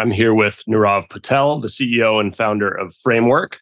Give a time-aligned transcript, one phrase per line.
[0.00, 3.58] I'm here with Nirav Patel, the CEO and founder of Framework.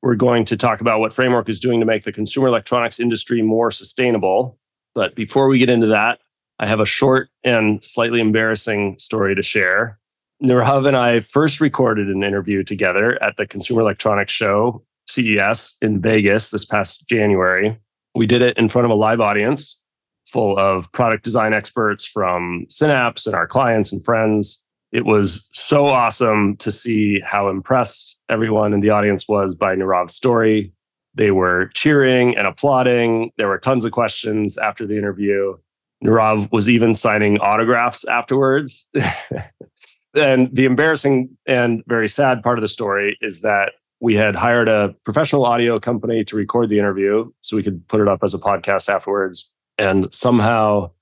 [0.00, 3.42] We're going to talk about what Framework is doing to make the consumer electronics industry
[3.42, 4.58] more sustainable.
[4.94, 6.20] But before we get into that,
[6.58, 9.98] I have a short and slightly embarrassing story to share.
[10.42, 16.00] Nirav and I first recorded an interview together at the Consumer Electronics Show, CES, in
[16.00, 17.78] Vegas this past January.
[18.14, 19.82] We did it in front of a live audience
[20.24, 24.63] full of product design experts from Synapse and our clients and friends.
[24.94, 30.14] It was so awesome to see how impressed everyone in the audience was by Nirav's
[30.14, 30.72] story.
[31.14, 33.32] They were cheering and applauding.
[33.36, 35.56] There were tons of questions after the interview.
[36.04, 38.88] Nirav was even signing autographs afterwards.
[40.14, 44.68] and the embarrassing and very sad part of the story is that we had hired
[44.68, 48.32] a professional audio company to record the interview so we could put it up as
[48.32, 49.52] a podcast afterwards.
[49.76, 50.92] And somehow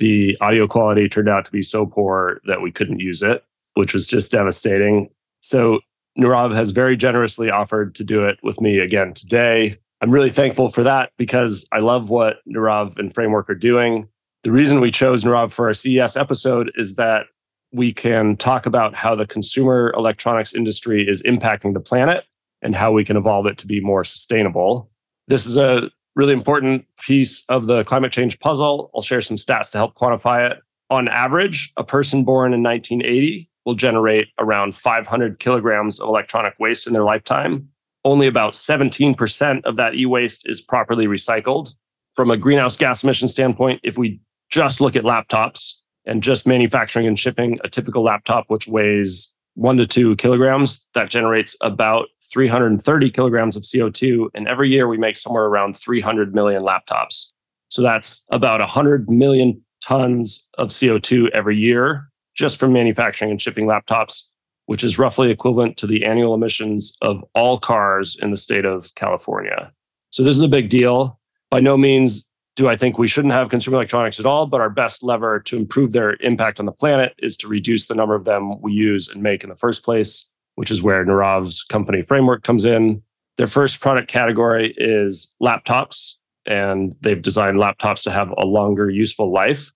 [0.00, 3.94] the audio quality turned out to be so poor that we couldn't use it, which
[3.94, 5.08] was just devastating.
[5.42, 5.80] So
[6.18, 9.78] Nirav has very generously offered to do it with me again today.
[10.00, 14.08] I'm really thankful for that because I love what Nirav and Framework are doing.
[14.42, 17.26] The reason we chose Nirav for our CES episode is that
[17.72, 22.24] we can talk about how the consumer electronics industry is impacting the planet
[22.62, 24.90] and how we can evolve it to be more sustainable.
[25.28, 28.90] This is a really important piece of the climate change puzzle.
[28.94, 30.58] I'll share some stats to help quantify it.
[30.90, 36.86] On average, a person born in 1980 will generate around 500 kilograms of electronic waste
[36.86, 37.68] in their lifetime.
[38.04, 41.74] Only about 17% of that e waste is properly recycled.
[42.14, 44.20] From a greenhouse gas emission standpoint, if we
[44.50, 45.74] just look at laptops
[46.06, 51.10] and just manufacturing and shipping a typical laptop, which weighs one to two kilograms, that
[51.10, 54.28] generates about 330 kilograms of CO2.
[54.34, 57.32] And every year we make somewhere around 300 million laptops.
[57.68, 63.66] So that's about 100 million tons of CO2 every year just from manufacturing and shipping
[63.66, 64.28] laptops,
[64.66, 68.94] which is roughly equivalent to the annual emissions of all cars in the state of
[68.94, 69.72] California.
[70.10, 71.18] So this is a big deal.
[71.50, 74.70] By no means do I think we shouldn't have consumer electronics at all, but our
[74.70, 78.24] best lever to improve their impact on the planet is to reduce the number of
[78.24, 82.42] them we use and make in the first place which is where Nirav's company framework
[82.42, 83.02] comes in.
[83.36, 86.14] Their first product category is laptops,
[86.46, 89.72] and they've designed laptops to have a longer useful life.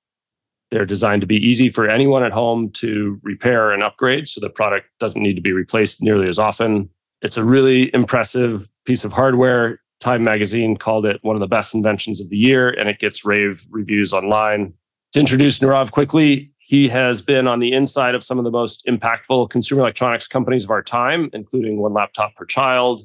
[0.71, 4.51] They're designed to be easy for anyone at home to repair and upgrade, so the
[4.51, 6.91] product doesn't need to be replaced nearly as often.
[7.23, 9.81] It's a really impressive piece of hardware.
[10.01, 13.25] Time magazine called it one of the best inventions of the year, and it gets
[13.25, 14.75] rave reviews online.
[15.13, 18.87] To introduce Nirav quickly, he has been on the inside of some of the most
[18.87, 23.03] impactful consumer electronics companies of our time, including One Laptop Per Child,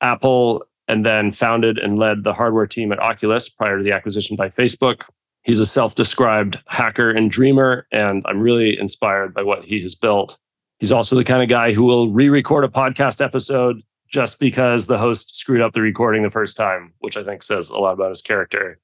[0.00, 4.34] Apple, and then founded and led the hardware team at Oculus prior to the acquisition
[4.34, 5.04] by Facebook.
[5.44, 9.94] He's a self described hacker and dreamer, and I'm really inspired by what he has
[9.94, 10.36] built.
[10.80, 14.88] He's also the kind of guy who will re record a podcast episode just because
[14.88, 17.92] the host screwed up the recording the first time, which I think says a lot
[17.92, 18.80] about his character.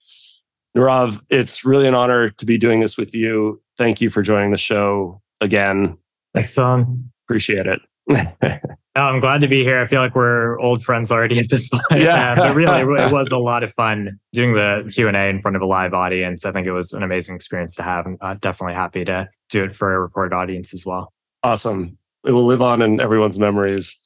[0.77, 3.61] Nirav, it's really an honor to be doing this with you.
[3.79, 5.99] Thank you for joining the show again.
[6.35, 7.11] Thanks, Tom.
[7.27, 7.81] Appreciate it.
[8.95, 9.81] Oh, I'm glad to be here.
[9.81, 11.83] I feel like we're old friends already at this point.
[12.03, 15.41] Yeah, but really, it was a lot of fun doing the Q and A in
[15.41, 16.45] front of a live audience.
[16.45, 18.05] I think it was an amazing experience to have.
[18.05, 21.11] I'm uh, definitely happy to do it for a recorded audience as well.
[21.43, 21.97] Awesome.
[22.27, 23.97] It will live on in everyone's memories.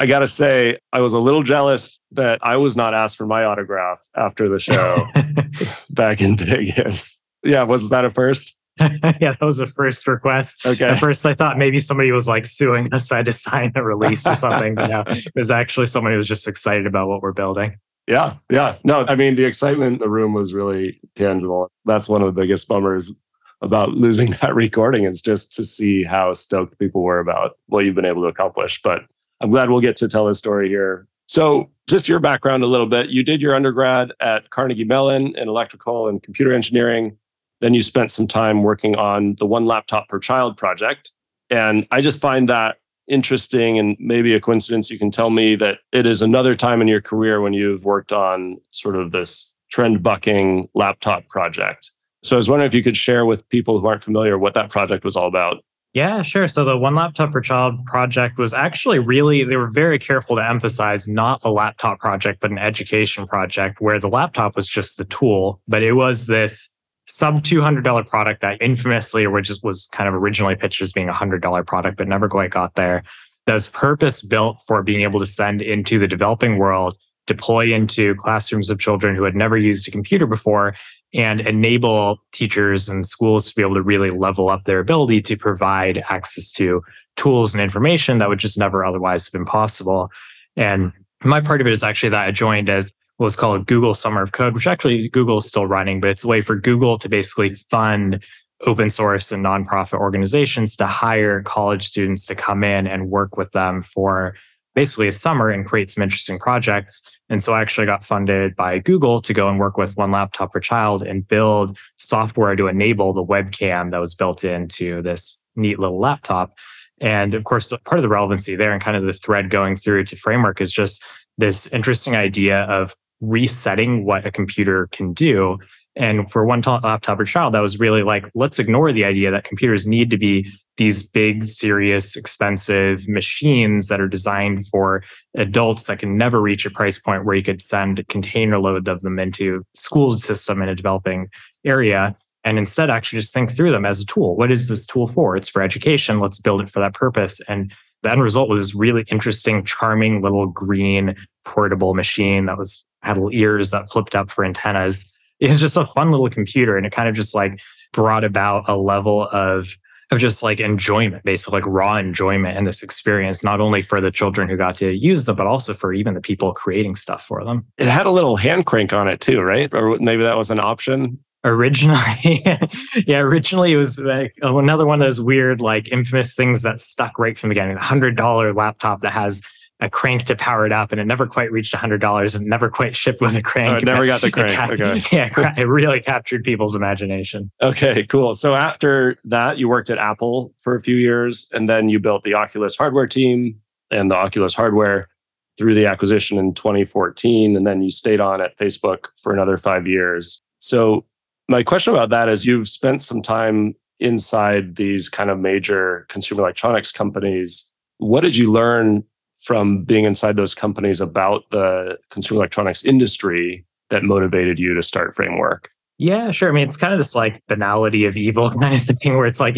[0.00, 3.26] I got to say, I was a little jealous that I was not asked for
[3.26, 5.04] my autograph after the show
[5.90, 7.22] back in Vegas.
[7.42, 8.58] Yeah, was that a first?
[8.80, 10.64] yeah, that was a first request.
[10.64, 10.84] Okay.
[10.84, 13.10] At first, I thought maybe somebody was like suing us.
[13.10, 14.76] I had to sign a release or something.
[14.76, 17.76] but no, it was actually someone who was just excited about what we're building.
[18.06, 18.76] Yeah, yeah.
[18.84, 21.70] No, I mean, the excitement in the room was really tangible.
[21.84, 23.12] That's one of the biggest bummers
[23.60, 27.96] about losing that recording is just to see how stoked people were about what you've
[27.96, 28.80] been able to accomplish.
[28.82, 29.02] But
[29.40, 31.06] I'm glad we'll get to tell this story here.
[31.26, 33.10] So, just your background a little bit.
[33.10, 37.16] You did your undergrad at Carnegie Mellon in electrical and computer engineering.
[37.60, 41.12] Then you spent some time working on the One Laptop Per Child project.
[41.50, 42.76] And I just find that
[43.08, 44.90] interesting and maybe a coincidence.
[44.90, 48.12] You can tell me that it is another time in your career when you've worked
[48.12, 51.90] on sort of this trend bucking laptop project.
[52.22, 54.70] So I was wondering if you could share with people who aren't familiar what that
[54.70, 55.64] project was all about.
[55.94, 56.48] Yeah, sure.
[56.48, 60.46] So the One Laptop per Child project was actually really, they were very careful to
[60.46, 65.06] emphasize not a laptop project, but an education project where the laptop was just the
[65.06, 65.60] tool.
[65.66, 66.74] But it was this
[67.06, 71.66] sub $200 product that infamously, just was kind of originally pitched as being a $100
[71.66, 73.02] product, but never quite got there.
[73.46, 76.98] That was purpose built for being able to send into the developing world,
[77.28, 80.74] deploy into classrooms of children who had never used a computer before,
[81.14, 85.36] and enable teachers and schools to be able to really level up their ability to
[85.36, 86.82] provide access to
[87.16, 90.10] tools and information that would just never otherwise have been possible.
[90.56, 90.92] And
[91.24, 94.22] my part of it is actually that I joined as what was called Google Summer
[94.22, 97.08] of Code, which actually Google is still running, but it's a way for Google to
[97.08, 98.22] basically fund
[98.66, 103.52] open source and nonprofit organizations to hire college students to come in and work with
[103.52, 104.34] them for
[104.74, 107.02] basically a summer and create some interesting projects.
[107.30, 110.52] And so I actually got funded by Google to go and work with one laptop
[110.52, 115.78] per child and build software to enable the webcam that was built into this neat
[115.78, 116.54] little laptop.
[117.00, 120.04] And of course, part of the relevancy there and kind of the thread going through
[120.04, 121.02] to framework is just
[121.36, 125.58] this interesting idea of resetting what a computer can do.
[125.98, 129.42] And for one laptop per child, that was really like, let's ignore the idea that
[129.42, 135.02] computers need to be these big, serious, expensive machines that are designed for
[135.36, 139.02] adults that can never reach a price point where you could send container loads of
[139.02, 141.26] them into school system in a developing
[141.66, 142.16] area.
[142.44, 144.36] And instead, actually just think through them as a tool.
[144.36, 145.36] What is this tool for?
[145.36, 146.20] It's for education.
[146.20, 147.40] Let's build it for that purpose.
[147.48, 147.72] And
[148.04, 153.16] the end result was this really interesting, charming little green portable machine that was had
[153.16, 155.12] little ears that flipped up for antennas.
[155.40, 157.60] It was just a fun little computer, and it kind of just like
[157.92, 159.76] brought about a level of
[160.10, 164.10] of just like enjoyment, basically like raw enjoyment in this experience, not only for the
[164.10, 167.44] children who got to use them, but also for even the people creating stuff for
[167.44, 167.66] them.
[167.76, 169.72] It had a little hand crank on it too, right?
[169.74, 171.18] Or maybe that was an option.
[171.44, 172.42] Originally,
[173.06, 177.18] yeah, originally it was like another one of those weird, like infamous things that stuck
[177.18, 177.76] right from the beginning.
[177.76, 179.42] A hundred dollar laptop that has
[179.80, 182.96] a crank to power it up and it never quite reached $100 and never quite
[182.96, 183.70] shipped with a crank.
[183.70, 184.72] Oh, it never got the crank.
[184.72, 185.02] okay.
[185.12, 187.50] Yeah, it really captured people's imagination.
[187.62, 188.34] Okay, cool.
[188.34, 192.24] So after that, you worked at Apple for a few years and then you built
[192.24, 193.60] the Oculus hardware team
[193.90, 195.08] and the Oculus hardware
[195.56, 197.56] through the acquisition in 2014.
[197.56, 200.42] And then you stayed on at Facebook for another five years.
[200.58, 201.04] So
[201.48, 206.42] my question about that is you've spent some time inside these kind of major consumer
[206.42, 207.64] electronics companies.
[207.98, 209.04] What did you learn
[209.38, 215.14] from being inside those companies about the consumer electronics industry that motivated you to start
[215.14, 215.70] Framework?
[215.98, 216.48] Yeah, sure.
[216.48, 219.40] I mean, it's kind of this like banality of evil kind of thing where it's
[219.40, 219.56] like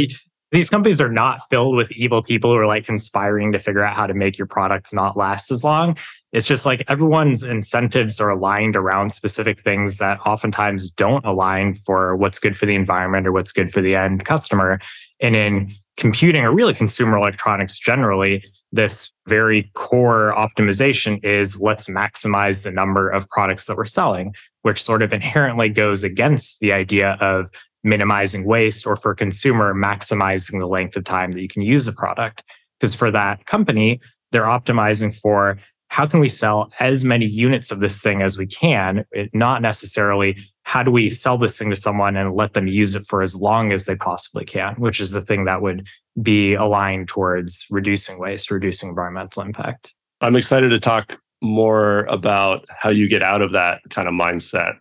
[0.53, 3.95] these companies are not filled with evil people who are like conspiring to figure out
[3.95, 5.97] how to make your products not last as long.
[6.33, 12.17] It's just like everyone's incentives are aligned around specific things that oftentimes don't align for
[12.17, 14.81] what's good for the environment or what's good for the end customer.
[15.21, 18.43] And in computing or really consumer electronics generally,
[18.73, 24.83] this very core optimization is let's maximize the number of products that we're selling, which
[24.83, 27.51] sort of inherently goes against the idea of
[27.83, 31.93] minimizing waste or for consumer maximizing the length of time that you can use a
[31.93, 32.43] product.
[32.79, 34.01] Because for that company,
[34.33, 35.59] they're optimizing for
[35.89, 40.37] how can we sell as many units of this thing as we can, not necessarily
[40.71, 43.35] how do we sell this thing to someone and let them use it for as
[43.35, 45.85] long as they possibly can, which is the thing that would
[46.23, 49.93] be aligned towards reducing waste, reducing environmental impact.
[50.21, 54.75] I'm excited to talk more about how you get out of that kind of mindset.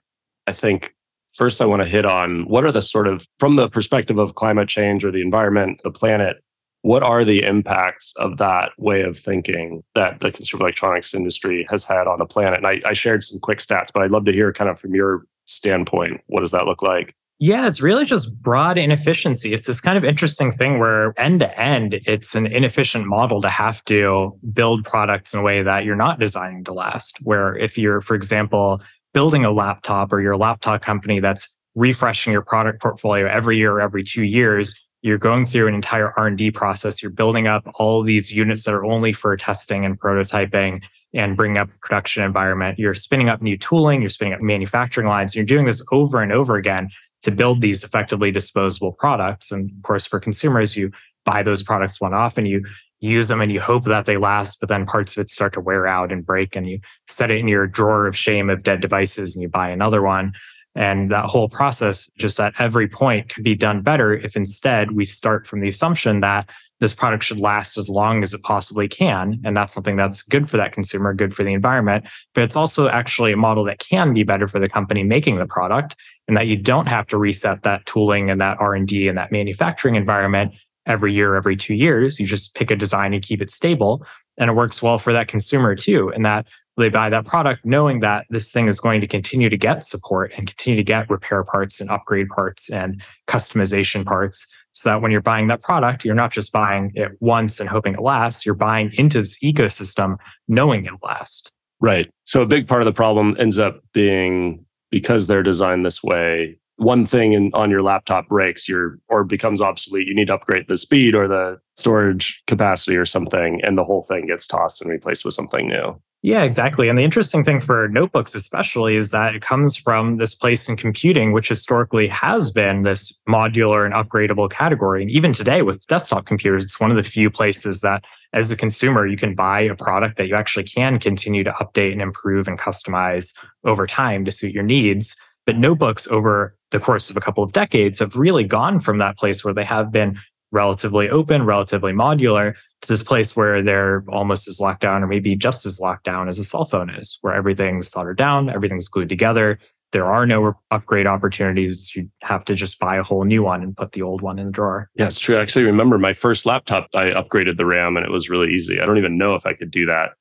[0.46, 0.94] I think
[1.34, 4.36] first I want to hit on what are the sort of, from the perspective of
[4.36, 6.38] climate change or the environment, the planet,
[6.84, 11.84] what are the impacts of that way of thinking that the consumer electronics industry has
[11.84, 12.60] had on the planet?
[12.60, 14.94] And I, I shared some quick stats, but I'd love to hear kind of from
[14.94, 17.16] your standpoint, what does that look like?
[17.42, 19.54] Yeah, it's really just broad inefficiency.
[19.54, 23.50] It's this kind of interesting thing where end to end, it's an inefficient model to
[23.50, 27.18] have to build products in a way that you're not designing to last.
[27.24, 28.82] Where if you're, for example,
[29.14, 33.72] building a laptop or you're a laptop company that's refreshing your product portfolio every year
[33.72, 37.02] or every two years, you're going through an entire R&D process.
[37.02, 41.58] You're building up all these units that are only for testing and prototyping and bring
[41.58, 42.78] up a production environment.
[42.78, 45.36] You're spinning up new tooling, you're spinning up manufacturing lines.
[45.36, 46.90] You're doing this over and over again
[47.24, 49.52] to build these effectively disposable products.
[49.52, 50.92] And of course, for consumers, you
[51.26, 52.64] buy those products one off and you
[53.02, 55.62] use them and you hope that they last, but then parts of it start to
[55.62, 58.82] wear out and break and you set it in your drawer of shame of dead
[58.82, 60.34] devices and you buy another one.
[60.76, 65.04] And that whole process, just at every point, could be done better if instead we
[65.04, 66.50] start from the assumption that
[66.80, 69.40] this product should last as long as it possibly can.
[69.44, 72.06] And that's something that's good for that consumer, good for the environment.
[72.34, 75.46] But it's also actually a model that can be better for the company making the
[75.46, 75.96] product
[76.28, 79.96] and that you don't have to reset that tooling and that R&D and that manufacturing
[79.96, 80.54] environment
[80.86, 82.20] every year, every two years.
[82.20, 84.06] You just pick a design and keep it stable.
[84.38, 86.12] And it works well for that consumer too.
[86.16, 89.58] And that they buy that product knowing that this thing is going to continue to
[89.58, 94.48] get support and continue to get repair parts and upgrade parts and customization parts.
[94.80, 97.96] So that when you're buying that product, you're not just buying it once and hoping
[97.96, 100.16] it lasts, you're buying into this ecosystem
[100.48, 101.52] knowing it'll last.
[101.82, 102.10] Right.
[102.24, 106.60] So a big part of the problem ends up being because they're designed this way,
[106.78, 110.70] one thing in, on your laptop breaks your or becomes obsolete you need to upgrade
[110.70, 114.90] the speed or the storage capacity or something and the whole thing gets tossed and
[114.90, 119.36] replaced with something new yeah exactly and the interesting thing for notebooks especially is that
[119.36, 124.50] it comes from this place in computing which historically has been this modular and upgradable
[124.50, 128.52] category and even today with desktop computers it's one of the few places that as
[128.52, 132.02] a consumer you can buy a product that you actually can continue to update and
[132.02, 133.34] improve and customize
[133.64, 137.54] over time to suit your needs but notebooks over the course of a couple of
[137.54, 140.18] decades have really gone from that place where they have been
[140.52, 145.36] relatively open, relatively modular, to this place where they're almost as locked down or maybe
[145.36, 149.10] just as locked down as a cell phone is, where everything's soldered down, everything's glued
[149.10, 149.60] together.
[149.92, 151.96] There are no upgrade opportunities.
[151.96, 154.48] You have to just buy a whole new one and put the old one in
[154.48, 154.90] the drawer.
[154.96, 155.38] Yeah, it's true.
[155.38, 158.80] I actually remember my first laptop, I upgraded the RAM and it was really easy.
[158.80, 160.12] I don't even know if I could do that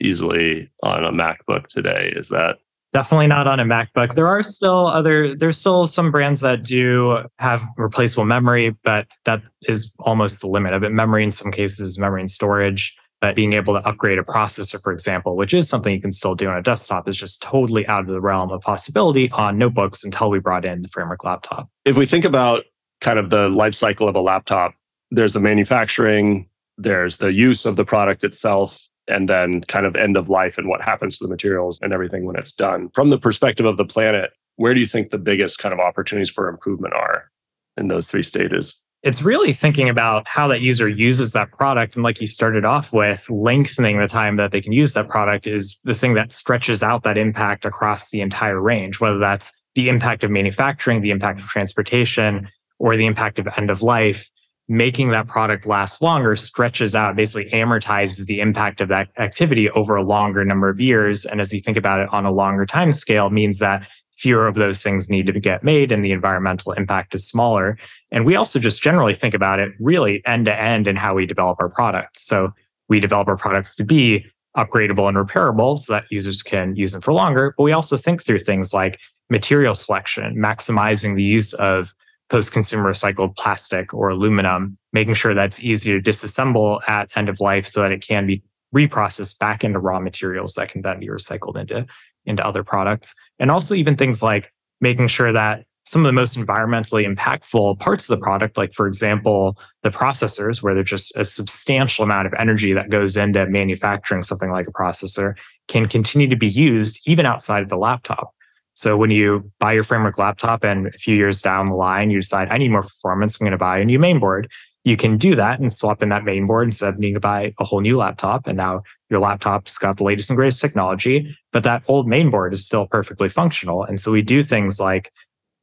[0.00, 2.12] easily on a MacBook today.
[2.14, 2.58] Is that
[2.96, 4.14] Definitely not on a MacBook.
[4.14, 9.42] There are still other, there's still some brands that do have replaceable memory, but that
[9.68, 10.88] is almost the limit of it.
[10.88, 12.96] Memory in some cases, memory and storage.
[13.20, 16.34] But being able to upgrade a processor, for example, which is something you can still
[16.34, 20.02] do on a desktop, is just totally out of the realm of possibility on notebooks
[20.02, 21.68] until we brought in the framework laptop.
[21.84, 22.64] If we think about
[23.02, 24.72] kind of the life cycle of a laptop,
[25.10, 26.48] there's the manufacturing,
[26.78, 30.68] there's the use of the product itself, and then kind of end of life and
[30.68, 32.88] what happens to the materials and everything when it's done.
[32.90, 36.30] From the perspective of the planet, where do you think the biggest kind of opportunities
[36.30, 37.30] for improvement are
[37.76, 38.76] in those three stages?
[39.02, 41.94] It's really thinking about how that user uses that product.
[41.94, 45.46] And like you started off with, lengthening the time that they can use that product
[45.46, 49.88] is the thing that stretches out that impact across the entire range, whether that's the
[49.88, 52.48] impact of manufacturing, the impact of transportation,
[52.78, 54.28] or the impact of end of life
[54.68, 59.94] making that product last longer stretches out, basically amortizes the impact of that activity over
[59.94, 61.24] a longer number of years.
[61.24, 63.86] And as you think about it on a longer time scale, means that
[64.18, 67.78] fewer of those things need to get made and the environmental impact is smaller.
[68.10, 71.26] And we also just generally think about it really end to end in how we
[71.26, 72.26] develop our products.
[72.26, 72.52] So
[72.88, 74.24] we develop our products to be
[74.56, 77.54] upgradable and repairable so that users can use them for longer.
[77.56, 81.94] But we also think through things like material selection, maximizing the use of
[82.28, 87.40] post consumer recycled plastic or aluminum, making sure that's easy to disassemble at end of
[87.40, 88.42] life so that it can be
[88.74, 91.86] reprocessed back into raw materials that can then be recycled into,
[92.24, 93.14] into other products.
[93.38, 98.10] And also, even things like making sure that some of the most environmentally impactful parts
[98.10, 102.34] of the product, like, for example, the processors, where there's just a substantial amount of
[102.38, 105.34] energy that goes into manufacturing something like a processor,
[105.68, 108.34] can continue to be used even outside of the laptop.
[108.76, 112.20] So when you buy your framework laptop and a few years down the line, you
[112.20, 114.46] decide, I need more performance, I'm going to buy a new mainboard.
[114.84, 117.64] You can do that and swap in that mainboard instead of needing to buy a
[117.64, 118.46] whole new laptop.
[118.46, 122.64] And now your laptop's got the latest and greatest technology, but that old mainboard is
[122.64, 123.82] still perfectly functional.
[123.82, 125.10] And so we do things like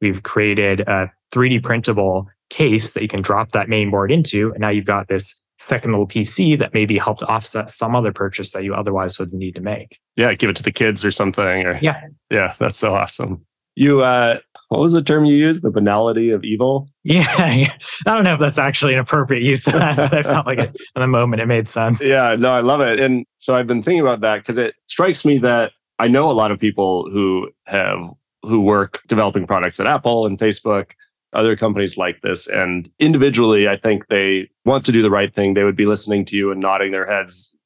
[0.00, 4.50] we've created a 3D printable case that you can drop that mainboard into.
[4.50, 8.52] And now you've got this second little PC that maybe helped offset some other purchase
[8.52, 10.00] that you otherwise would need to make.
[10.16, 11.64] Yeah, give it to the kids or something.
[11.64, 13.44] Or yeah, yeah, that's so awesome.
[13.76, 15.64] You, uh, what was the term you used?
[15.64, 16.88] The banality of evil.
[17.02, 17.70] Yeah, I
[18.04, 20.76] don't know if that's actually an appropriate use of that, but I felt like it,
[20.94, 22.04] in the moment it made sense.
[22.04, 25.24] Yeah, no, I love it, and so I've been thinking about that because it strikes
[25.24, 27.98] me that I know a lot of people who have
[28.42, 30.92] who work developing products at Apple and Facebook
[31.34, 32.46] other companies like this.
[32.46, 35.54] And individually, I think they want to do the right thing.
[35.54, 37.56] They would be listening to you and nodding their heads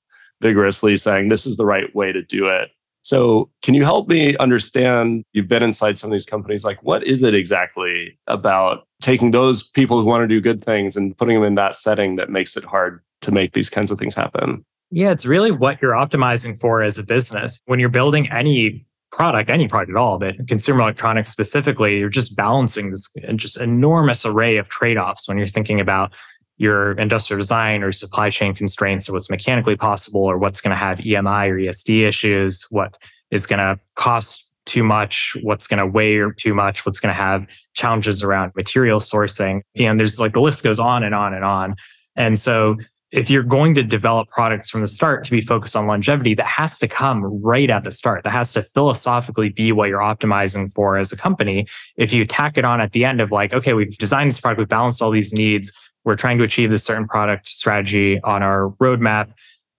[0.41, 2.71] vigorously, saying, This is the right way to do it.
[3.03, 5.25] So, can you help me understand?
[5.33, 6.65] You've been inside some of these companies.
[6.65, 10.97] Like, what is it exactly about taking those people who want to do good things
[10.97, 13.99] and putting them in that setting that makes it hard to make these kinds of
[13.99, 14.65] things happen?
[14.91, 17.61] Yeah, it's really what you're optimizing for as a business.
[17.67, 22.37] When you're building any product, any product at all, but consumer electronics specifically, you're just
[22.37, 26.13] balancing this just enormous array of trade-offs when you're thinking about
[26.59, 30.77] your industrial design or supply chain constraints or what's mechanically possible or what's going to
[30.77, 32.95] have EMI or ESD issues, what
[33.31, 37.21] is going to cost too much, what's going to weigh too much, what's going to
[37.21, 39.63] have challenges around material sourcing.
[39.77, 41.75] And there's like the list goes on and on and on.
[42.17, 42.77] And so
[43.11, 46.47] if you're going to develop products from the start to be focused on longevity, that
[46.47, 48.23] has to come right at the start.
[48.25, 51.67] That has to philosophically be what you're optimizing for as a company.
[51.97, 54.59] If you tack it on at the end of like, okay, we've designed this product,
[54.59, 55.73] we've balanced all these needs,
[56.05, 59.33] we're trying to achieve this certain product strategy on our roadmap.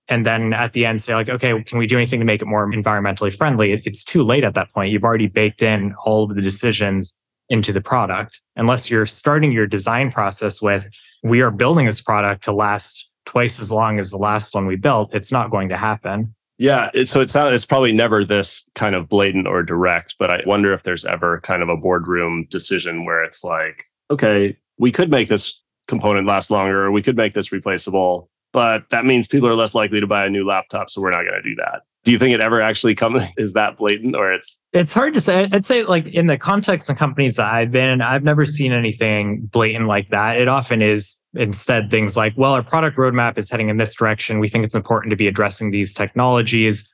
[0.07, 2.45] And then at the end, say, like, okay, can we do anything to make it
[2.45, 3.81] more environmentally friendly?
[3.85, 4.91] It's too late at that point.
[4.91, 7.15] You've already baked in all of the decisions
[7.49, 8.41] into the product.
[8.55, 10.89] Unless you're starting your design process with,
[11.23, 14.75] we are building this product to last twice as long as the last one we
[14.75, 16.33] built, it's not going to happen.
[16.57, 20.31] Yeah, it, so it's not, it's probably never this kind of blatant or direct, but
[20.31, 24.91] I wonder if there's ever kind of a boardroom decision where it's like, okay, we
[24.91, 29.27] could make this component last longer, or we could make this replaceable, but that means
[29.27, 31.55] people are less likely to buy a new laptop, so we're not going to do
[31.55, 31.83] that.
[32.05, 35.21] Do you think it ever actually comes is that blatant or it's It's hard to
[35.21, 35.49] say.
[35.51, 39.47] I'd say like in the context of companies that I've been I've never seen anything
[39.51, 40.39] blatant like that.
[40.39, 44.39] It often is instead things like, well, our product roadmap is heading in this direction.
[44.39, 46.87] We think it's important to be addressing these technologies.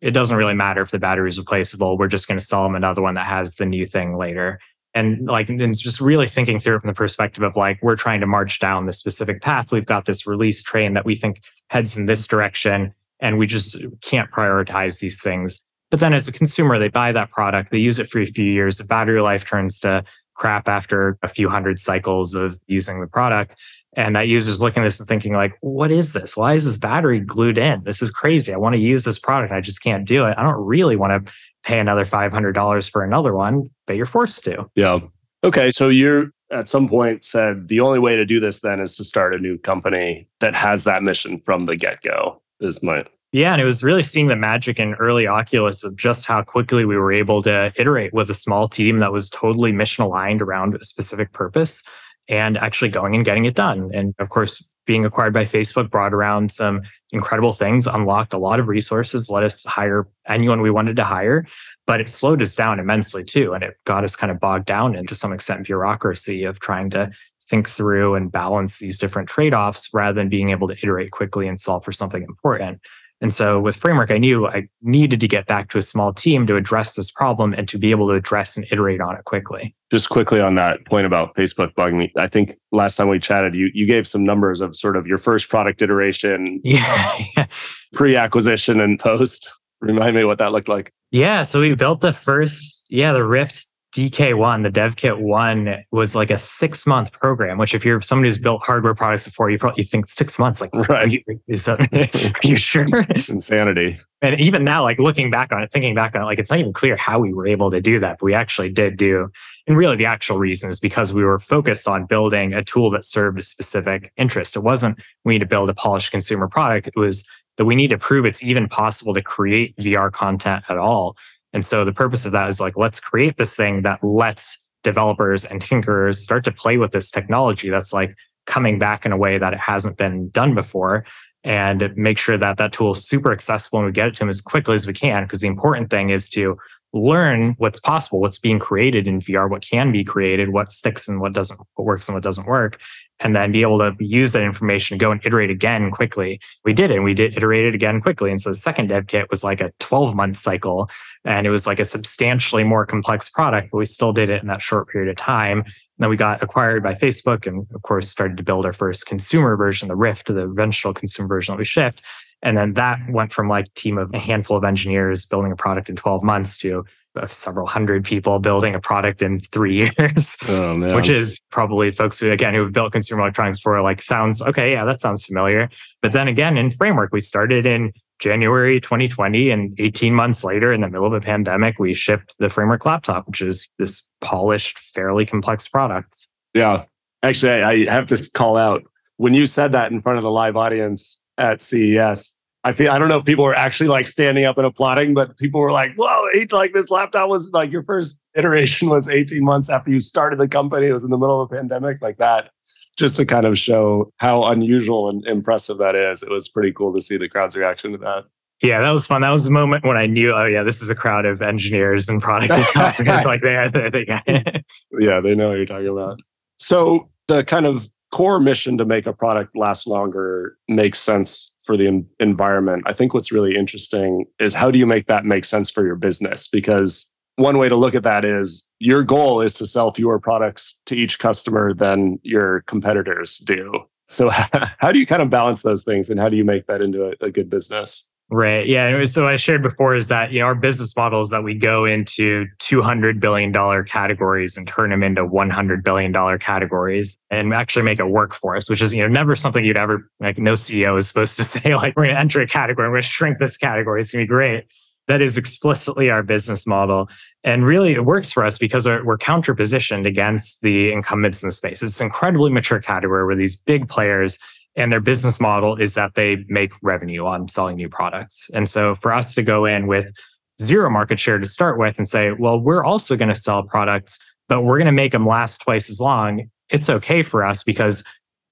[0.00, 1.98] It doesn't really matter if the battery is replaceable.
[1.98, 4.60] We're just going to sell them another one that has the new thing later.
[4.94, 8.20] And like, and just really thinking through it from the perspective of like, we're trying
[8.20, 9.72] to march down this specific path.
[9.72, 13.76] We've got this release train that we think heads in this direction, and we just
[14.00, 15.60] can't prioritize these things.
[15.90, 18.44] But then as a consumer, they buy that product, they use it for a few
[18.44, 23.06] years, the battery life turns to crap after a few hundred cycles of using the
[23.06, 23.56] product.
[23.94, 26.36] And that user's looking at this and thinking, like, what is this?
[26.36, 27.82] Why is this battery glued in?
[27.82, 28.52] This is crazy.
[28.52, 29.52] I want to use this product.
[29.52, 30.36] I just can't do it.
[30.38, 31.32] I don't really want to
[31.64, 34.70] pay another $500 for another one, but you're forced to.
[34.76, 35.00] Yeah.
[35.42, 35.72] Okay.
[35.72, 39.04] So you're at some point said the only way to do this then is to
[39.04, 43.04] start a new company that has that mission from the get go, is my.
[43.32, 43.52] Yeah.
[43.52, 46.96] And it was really seeing the magic in early Oculus of just how quickly we
[46.96, 50.84] were able to iterate with a small team that was totally mission aligned around a
[50.84, 51.82] specific purpose
[52.28, 53.90] and actually going and getting it done.
[53.94, 58.58] And of course, being acquired by Facebook brought around some incredible things, unlocked a lot
[58.58, 61.46] of resources, let us hire anyone we wanted to hire,
[61.86, 63.52] but it slowed us down immensely too.
[63.52, 67.12] And it got us kind of bogged down into some extent bureaucracy of trying to
[67.50, 71.48] think through and balance these different trade offs rather than being able to iterate quickly
[71.48, 72.80] and solve for something important.
[73.22, 76.46] And so with Framework, I knew I needed to get back to a small team
[76.46, 79.74] to address this problem and to be able to address and iterate on it quickly.
[79.90, 83.54] Just quickly on that point about Facebook bugging me, I think last time we chatted,
[83.54, 87.18] you you gave some numbers of sort of your first product iteration, yeah.
[87.36, 87.46] Um,
[87.92, 89.50] pre-acquisition and post.
[89.80, 90.92] Remind me what that looked like.
[91.10, 96.30] Yeah, so we built the first, yeah, the Rift DK1, the DevKit 1 was like
[96.30, 99.82] a six month program, which if you're somebody who's built hardware products before, you probably
[99.82, 100.60] think six months.
[100.60, 100.90] Like, right.
[100.90, 102.86] are, you, is that, are you sure?
[103.28, 103.98] Insanity.
[104.22, 106.60] And even now, like looking back on it, thinking back on it, like it's not
[106.60, 109.28] even clear how we were able to do that, but we actually did do.
[109.66, 113.04] And really, the actual reason is because we were focused on building a tool that
[113.04, 114.56] served a specific interest.
[114.56, 116.88] It wasn't we need to build a polished consumer product.
[116.88, 117.24] It was
[117.56, 121.16] that we need to prove it's even possible to create VR content at all.
[121.52, 125.44] And so the purpose of that is like, let's create this thing that lets developers
[125.44, 128.14] and tinkerers start to play with this technology that's like
[128.46, 131.04] coming back in a way that it hasn't been done before
[131.44, 134.28] and make sure that that tool is super accessible and we get it to them
[134.28, 135.24] as quickly as we can.
[135.24, 136.56] Because the important thing is to
[136.92, 141.20] learn what's possible, what's being created in VR, what can be created, what sticks and
[141.20, 142.78] what doesn't, what works and what doesn't work,
[143.20, 146.40] and then be able to use that information to go and iterate again quickly.
[146.64, 148.30] We did it and we did iterate it again quickly.
[148.30, 150.90] And so the second dev kit was like a 12 month cycle
[151.24, 154.48] and it was like a substantially more complex product, but we still did it in
[154.48, 155.58] that short period of time.
[155.60, 159.06] And then we got acquired by Facebook and of course started to build our first
[159.06, 162.02] consumer version, the Rift, the eventual consumer version that we shipped.
[162.42, 165.90] And then that went from like team of a handful of engineers building a product
[165.90, 166.84] in 12 months to
[167.26, 172.30] several hundred people building a product in three years, oh, which is probably folks who,
[172.30, 175.68] again, who have built consumer electronics for like sounds, okay, yeah, that sounds familiar.
[176.02, 180.82] But then again, in framework, we started in January 2020 and 18 months later in
[180.82, 185.24] the middle of a pandemic, we shipped the framework laptop, which is this polished, fairly
[185.24, 186.26] complex product.
[186.54, 186.84] Yeah.
[187.22, 188.82] Actually, I have to call out
[189.16, 192.39] when you said that in front of the live audience, at CES.
[192.62, 195.36] I feel I don't know if people were actually like standing up and applauding, but
[195.38, 199.70] people were like, "Whoa!" Like this laptop was like your first iteration was 18 months
[199.70, 200.88] after you started the company.
[200.88, 202.50] It was in the middle of a pandemic, like that.
[202.98, 206.22] Just to kind of show how unusual and impressive that is.
[206.22, 208.24] It was pretty cool to see the crowd's reaction to that.
[208.62, 209.22] Yeah, that was fun.
[209.22, 212.10] That was the moment when I knew, oh yeah, this is a crowd of engineers
[212.10, 213.24] and product designers.
[213.24, 214.62] like they, they, they.
[214.98, 216.20] Yeah, they know what you're talking about.
[216.58, 221.76] So the kind of core mission to make a product last longer makes sense for
[221.76, 222.82] the environment.
[222.86, 225.94] I think what's really interesting is how do you make that make sense for your
[225.94, 226.48] business?
[226.48, 230.80] Because one way to look at that is your goal is to sell fewer products
[230.86, 233.72] to each customer than your competitors do.
[234.08, 234.30] So,
[234.78, 237.06] how do you kind of balance those things and how do you make that into
[237.06, 238.10] a, a good business?
[238.32, 238.68] Right.
[238.68, 239.04] Yeah.
[239.06, 241.84] So I shared before is that you know our business model is that we go
[241.84, 247.16] into two hundred billion dollar categories and turn them into one hundred billion dollar categories
[247.30, 250.08] and actually make it work for us, which is you know never something you'd ever
[250.20, 250.38] like.
[250.38, 253.02] No CEO is supposed to say like we're going to enter a category, we're going
[253.02, 254.00] to shrink this category.
[254.00, 254.64] It's going to be great.
[255.08, 257.08] That is explicitly our business model,
[257.42, 261.52] and really it works for us because we're counter positioned against the incumbents in the
[261.52, 261.82] space.
[261.82, 264.38] It's an incredibly mature category where these big players
[264.76, 268.48] and their business model is that they make revenue on selling new products.
[268.54, 270.12] And so for us to go in with
[270.60, 274.18] zero market share to start with and say, well, we're also going to sell products,
[274.48, 276.48] but we're going to make them last twice as long.
[276.68, 278.04] It's okay for us because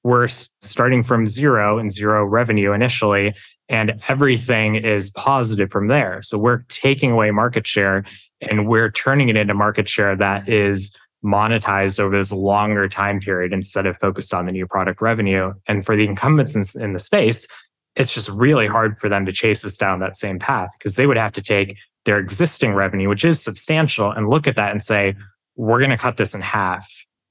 [0.05, 0.29] we're
[0.63, 3.35] starting from zero and zero revenue initially,
[3.69, 6.23] and everything is positive from there.
[6.23, 8.05] So we're taking away market share
[8.41, 13.53] and we're turning it into market share that is monetized over this longer time period
[13.53, 15.53] instead of focused on the new product revenue.
[15.67, 17.47] And for the incumbents in, in the space,
[17.97, 21.07] it's just really hard for them to chase us down that same path because they
[21.07, 24.83] would have to take their existing revenue, which is substantial, and look at that and
[24.83, 25.17] say,
[25.57, 26.89] we're going to cut this in half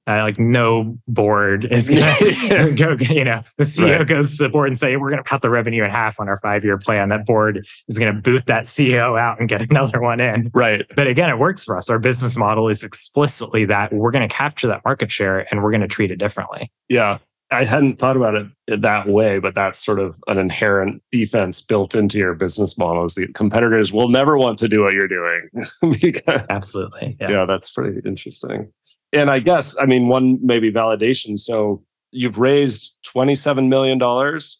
[0.07, 4.07] uh, like no board is going to go, you know, the CEO right.
[4.07, 6.29] goes to the board and say, we're going to cut the revenue in half on
[6.29, 7.09] our five year plan.
[7.09, 10.49] That board is going to boot that CEO out and get another one in.
[10.53, 10.85] Right.
[10.95, 11.89] But again, it works for us.
[11.89, 15.71] Our business model is explicitly that we're going to capture that market share and we're
[15.71, 16.71] going to treat it differently.
[16.87, 17.19] Yeah.
[17.49, 21.95] I hadn't thought about it that way, but that's sort of an inherent defense built
[21.95, 23.05] into your business model.
[23.05, 25.49] Is the competitors will never want to do what you're doing.
[26.01, 27.15] because, Absolutely.
[27.21, 27.31] Yeah.
[27.31, 28.73] yeah, that's pretty interesting.
[29.17, 31.37] And I guess, I mean, one maybe validation.
[31.39, 33.99] So you've raised $27 million,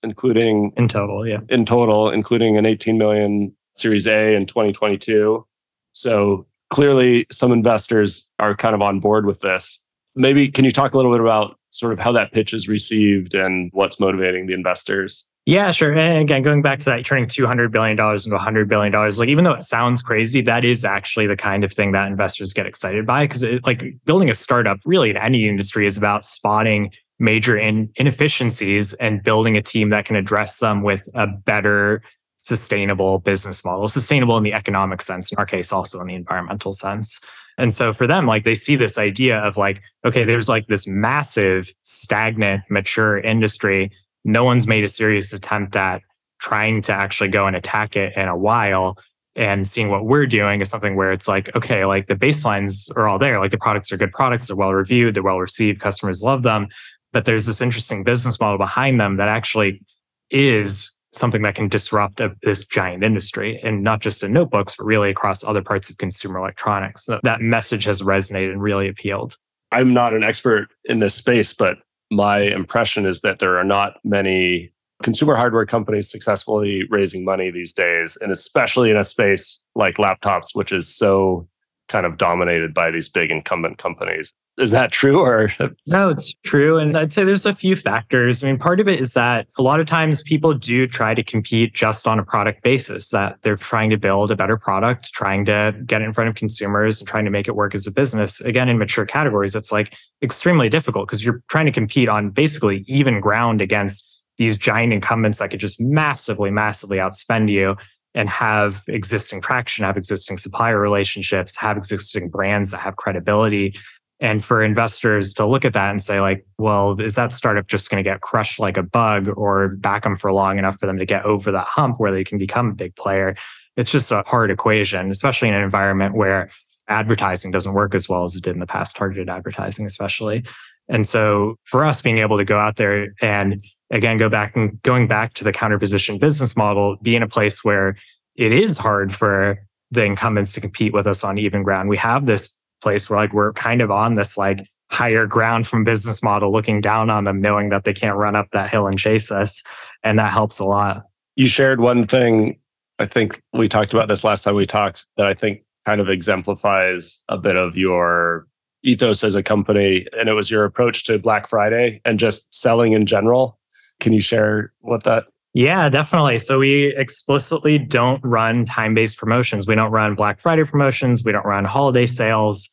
[0.04, 1.40] including in total, yeah.
[1.50, 5.46] In total, including an 18 million Series A in 2022.
[5.94, 9.84] So clearly some investors are kind of on board with this.
[10.16, 13.36] Maybe can you talk a little bit about sort of how that pitch is received
[13.36, 15.30] and what's motivating the investors?
[15.48, 15.94] Yeah, sure.
[15.94, 19.54] And again, going back to that, turning $200 billion into $100 billion, like even though
[19.54, 23.24] it sounds crazy, that is actually the kind of thing that investors get excited by.
[23.24, 28.92] Because like building a startup really in any industry is about spotting major in- inefficiencies
[28.96, 32.02] and building a team that can address them with a better
[32.36, 36.74] sustainable business model, sustainable in the economic sense, in our case, also in the environmental
[36.74, 37.22] sense.
[37.58, 40.86] And so for them, like they see this idea of like, okay, there's like this
[40.86, 43.92] massive, stagnant, mature industry
[44.28, 46.02] no one's made a serious attempt at
[46.40, 48.98] trying to actually go and attack it in a while.
[49.36, 53.08] And seeing what we're doing is something where it's like okay like the baselines are
[53.08, 53.40] all there.
[53.40, 54.48] Like the products are good products.
[54.48, 55.16] They're well reviewed.
[55.16, 55.80] They're well received.
[55.80, 56.68] Customers love them.
[57.14, 59.82] But there's this interesting business model behind them that actually
[60.30, 64.86] is something that can disrupt a, this giant industry and not just in notebooks but
[64.86, 67.06] really across other parts of consumer electronics.
[67.06, 69.38] So that message has resonated and really appealed.
[69.72, 71.78] I'm not an expert in this space but
[72.12, 74.72] my impression is that there are not many
[75.04, 80.48] consumer hardware companies successfully raising money these days, and especially in a space like laptops,
[80.54, 81.48] which is so
[81.88, 84.34] kind of dominated by these big incumbent companies.
[84.58, 85.52] Is that true or?
[85.86, 86.78] No, it's true.
[86.78, 88.44] And I'd say there's a few factors.
[88.44, 91.24] I mean, part of it is that a lot of times people do try to
[91.24, 95.46] compete just on a product basis, that they're trying to build a better product, trying
[95.46, 97.92] to get it in front of consumers and trying to make it work as a
[97.92, 98.42] business.
[98.42, 102.84] Again, in mature categories, it's like extremely difficult because you're trying to compete on basically
[102.88, 104.06] even ground against
[104.38, 107.76] these giant incumbents that could just massively, massively outspend you
[108.18, 113.76] and have existing traction, have existing supplier relationships, have existing brands that have credibility.
[114.20, 117.92] And for investors to look at that and say like well is that startup just
[117.92, 120.98] going to get crushed like a bug or back them for long enough for them
[120.98, 123.36] to get over that hump where they can become a big player?
[123.76, 126.50] It's just a hard equation especially in an environment where
[126.88, 130.44] advertising doesn't work as well as it did in the past targeted advertising especially.
[130.90, 134.82] And so for us being able to go out there and again go back and
[134.84, 137.98] going back to the counterposition business model be in a place where
[138.36, 139.60] it is hard for
[139.92, 141.90] the incumbents to compete with us on even ground.
[141.90, 144.60] We have this place where like we're kind of on this like
[144.92, 148.48] higher ground from business model looking down on them knowing that they can't run up
[148.52, 149.64] that hill and chase us
[150.04, 151.04] and that helps a lot.
[151.36, 152.58] You shared one thing
[153.00, 156.10] i think we talked about this last time we talked that i think kind of
[156.10, 158.48] exemplifies a bit of your
[158.84, 162.94] ethos as a company and it was your approach to black friday and just selling
[162.94, 163.60] in general
[164.00, 165.26] can you share what that
[165.58, 166.38] yeah, definitely.
[166.38, 169.66] So we explicitly don't run time based promotions.
[169.66, 171.24] We don't run Black Friday promotions.
[171.26, 172.70] We don't run holiday sales.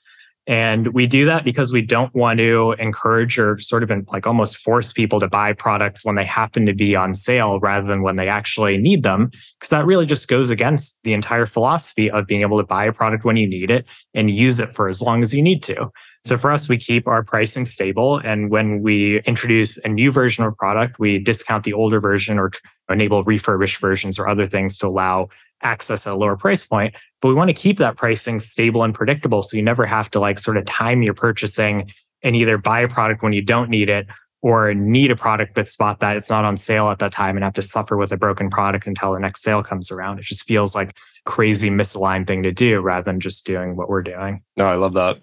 [0.46, 4.58] And we do that because we don't want to encourage or sort of like almost
[4.58, 8.16] force people to buy products when they happen to be on sale rather than when
[8.16, 9.30] they actually need them.
[9.58, 12.92] Because that really just goes against the entire philosophy of being able to buy a
[12.92, 15.90] product when you need it and use it for as long as you need to.
[16.24, 18.18] So for us, we keep our pricing stable.
[18.18, 22.38] And when we introduce a new version of a product, we discount the older version
[22.38, 22.50] or
[22.88, 25.28] enable refurbished versions or other things to allow
[25.62, 26.94] access at a lower price point.
[27.20, 29.42] But we want to keep that pricing stable and predictable.
[29.42, 32.88] So you never have to like sort of time your purchasing and either buy a
[32.88, 34.06] product when you don't need it
[34.40, 37.44] or need a product but spot that it's not on sale at that time and
[37.44, 40.18] have to suffer with a broken product until the next sale comes around.
[40.18, 44.02] It just feels like crazy misaligned thing to do rather than just doing what we're
[44.02, 44.42] doing.
[44.56, 45.18] No, I love that.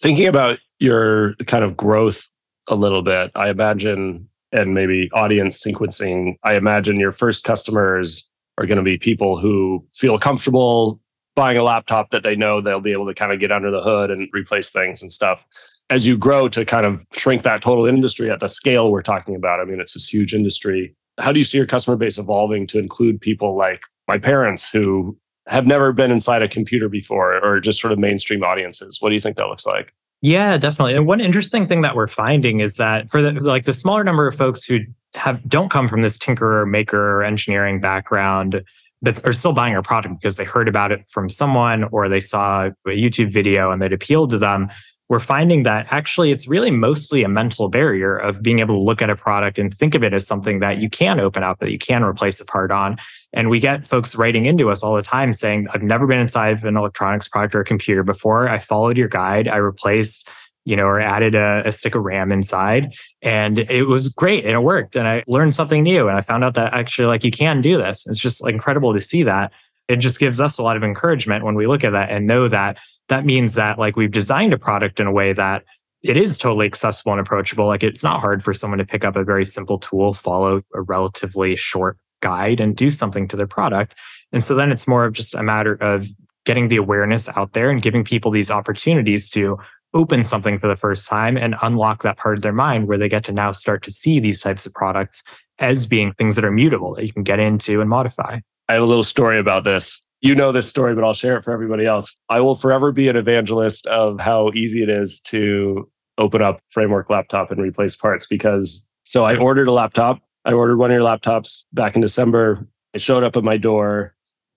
[0.00, 2.26] Thinking about your kind of growth
[2.68, 8.66] a little bit, I imagine, and maybe audience sequencing, I imagine your first customers are
[8.66, 11.00] going to be people who feel comfortable
[11.36, 13.82] buying a laptop that they know they'll be able to kind of get under the
[13.82, 15.46] hood and replace things and stuff
[15.90, 19.34] as you grow to kind of shrink that total industry at the scale we're talking
[19.34, 20.94] about, I mean, it's this huge industry.
[21.18, 25.18] How do you see your customer base evolving to include people like my parents who
[25.50, 28.98] have never been inside a computer before or just sort of mainstream audiences?
[29.00, 29.92] What do you think that looks like?
[30.22, 30.94] Yeah, definitely.
[30.94, 34.26] And one interesting thing that we're finding is that for the like the smaller number
[34.26, 34.80] of folks who
[35.14, 38.62] have don't come from this tinkerer, maker, or engineering background,
[39.02, 42.20] but are still buying our product because they heard about it from someone or they
[42.20, 44.68] saw a YouTube video and it appealed to them
[45.10, 49.02] we're finding that actually it's really mostly a mental barrier of being able to look
[49.02, 51.72] at a product and think of it as something that you can open up, that
[51.72, 52.96] you can replace a part on.
[53.32, 56.52] And we get folks writing into us all the time saying, I've never been inside
[56.52, 58.48] of an electronics product or a computer before.
[58.48, 59.48] I followed your guide.
[59.48, 60.28] I replaced
[60.66, 62.92] you know, or added a, a, stick of RAM inside.
[63.22, 64.94] And it was great and it worked.
[64.94, 66.06] And I learned something new.
[66.06, 68.06] And I found out that actually, like, you can do this.
[68.06, 69.52] It's just incredible to see that.
[69.88, 72.46] It just gives us a lot of encouragement when we look at that and know
[72.48, 72.76] that
[73.10, 75.64] that means that like we've designed a product in a way that
[76.02, 77.66] it is totally accessible and approachable.
[77.66, 80.80] Like it's not hard for someone to pick up a very simple tool, follow a
[80.80, 83.96] relatively short guide, and do something to their product.
[84.32, 86.06] And so then it's more of just a matter of
[86.46, 89.58] getting the awareness out there and giving people these opportunities to
[89.92, 93.08] open something for the first time and unlock that part of their mind where they
[93.08, 95.22] get to now start to see these types of products
[95.58, 98.38] as being things that are mutable that you can get into and modify.
[98.68, 101.44] I have a little story about this you know this story, but I'll share it
[101.44, 102.16] for everybody else.
[102.28, 107.08] I will forever be an evangelist of how easy it is to open up Framework
[107.08, 110.20] laptop and replace parts because so I ordered a laptop.
[110.44, 112.66] I ordered one of your laptops back in December.
[112.92, 114.14] It showed up at my door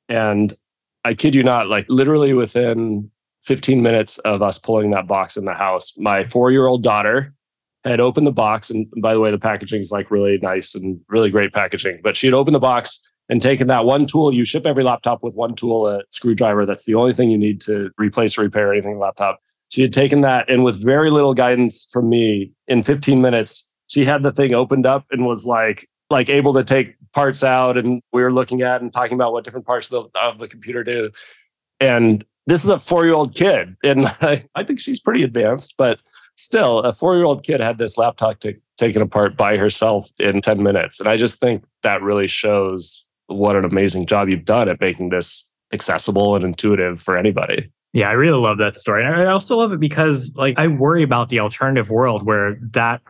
[0.10, 0.56] and
[1.06, 3.10] I kid you not, like literally within
[3.44, 7.34] 15 minutes of us pulling that box in the house, my four year old daughter
[7.84, 8.70] had opened the box.
[8.70, 12.00] And by the way, the packaging is like really nice and really great packaging.
[12.04, 14.34] But she had opened the box and taken that one tool.
[14.34, 16.66] You ship every laptop with one tool, a screwdriver.
[16.66, 19.40] That's the only thing you need to replace or repair anything laptop.
[19.70, 24.06] She had taken that, and with very little guidance from me, in 15 minutes, she
[24.06, 28.02] had the thing opened up and was like, like able to take parts out, and
[28.12, 30.84] we were looking at and talking about what different parts of the, of the computer
[30.84, 31.10] do.
[31.80, 36.00] And this is a four-year-old kid, and I, I think she's pretty advanced, but
[36.36, 41.00] still, a four-year-old kid had this laptop to, taken apart by herself in 10 minutes,
[41.00, 45.10] and I just think that really shows what an amazing job you've done at making
[45.10, 47.70] this accessible and intuitive for anybody.
[47.94, 49.06] Yeah, I really love that story.
[49.06, 53.02] And I also love it because like I worry about the alternative world where that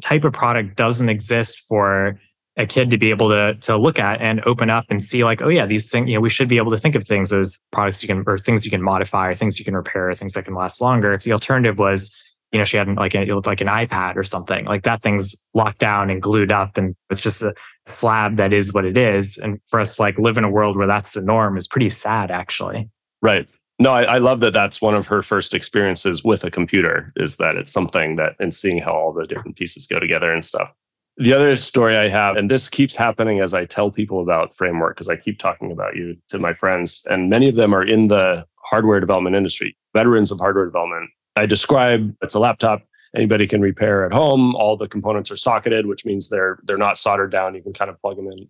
[0.00, 2.18] type of product doesn't exist for
[2.56, 5.40] a kid to be able to to look at and open up and see like
[5.40, 7.58] oh yeah these things you know we should be able to think of things as
[7.70, 10.44] products you can or things you can modify or things you can repair things that
[10.44, 12.14] can last longer if the alternative was
[12.52, 14.66] you know, she had like a, it looked like an iPad or something.
[14.66, 17.54] Like that thing's locked down and glued up, and it's just a
[17.86, 19.38] slab that is what it is.
[19.38, 22.30] And for us, like live in a world where that's the norm is pretty sad,
[22.30, 22.90] actually.
[23.22, 23.48] Right.
[23.78, 24.52] No, I, I love that.
[24.52, 27.12] That's one of her first experiences with a computer.
[27.16, 30.44] Is that it's something that and seeing how all the different pieces go together and
[30.44, 30.70] stuff.
[31.16, 34.96] The other story I have, and this keeps happening as I tell people about framework,
[34.96, 38.08] because I keep talking about you to my friends, and many of them are in
[38.08, 42.82] the hardware development industry, veterans of hardware development I describe it's a laptop
[43.14, 44.54] anybody can repair at home.
[44.56, 47.54] All the components are socketed, which means they're they're not soldered down.
[47.54, 48.48] You can kind of plug them in,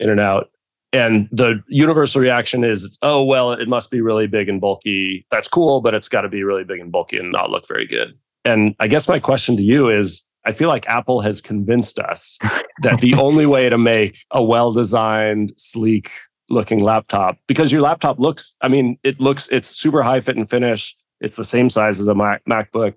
[0.00, 0.50] in and out.
[0.94, 5.26] And the universal reaction is, it's oh well, it must be really big and bulky.
[5.30, 7.86] That's cool, but it's got to be really big and bulky and not look very
[7.86, 8.18] good.
[8.44, 12.38] And I guess my question to you is, I feel like Apple has convinced us
[12.82, 16.10] that the only way to make a well-designed, sleek
[16.50, 20.50] looking laptop, because your laptop looks, I mean, it looks, it's super high fit and
[20.50, 22.94] finish it's the same size as a Mac, MacBook.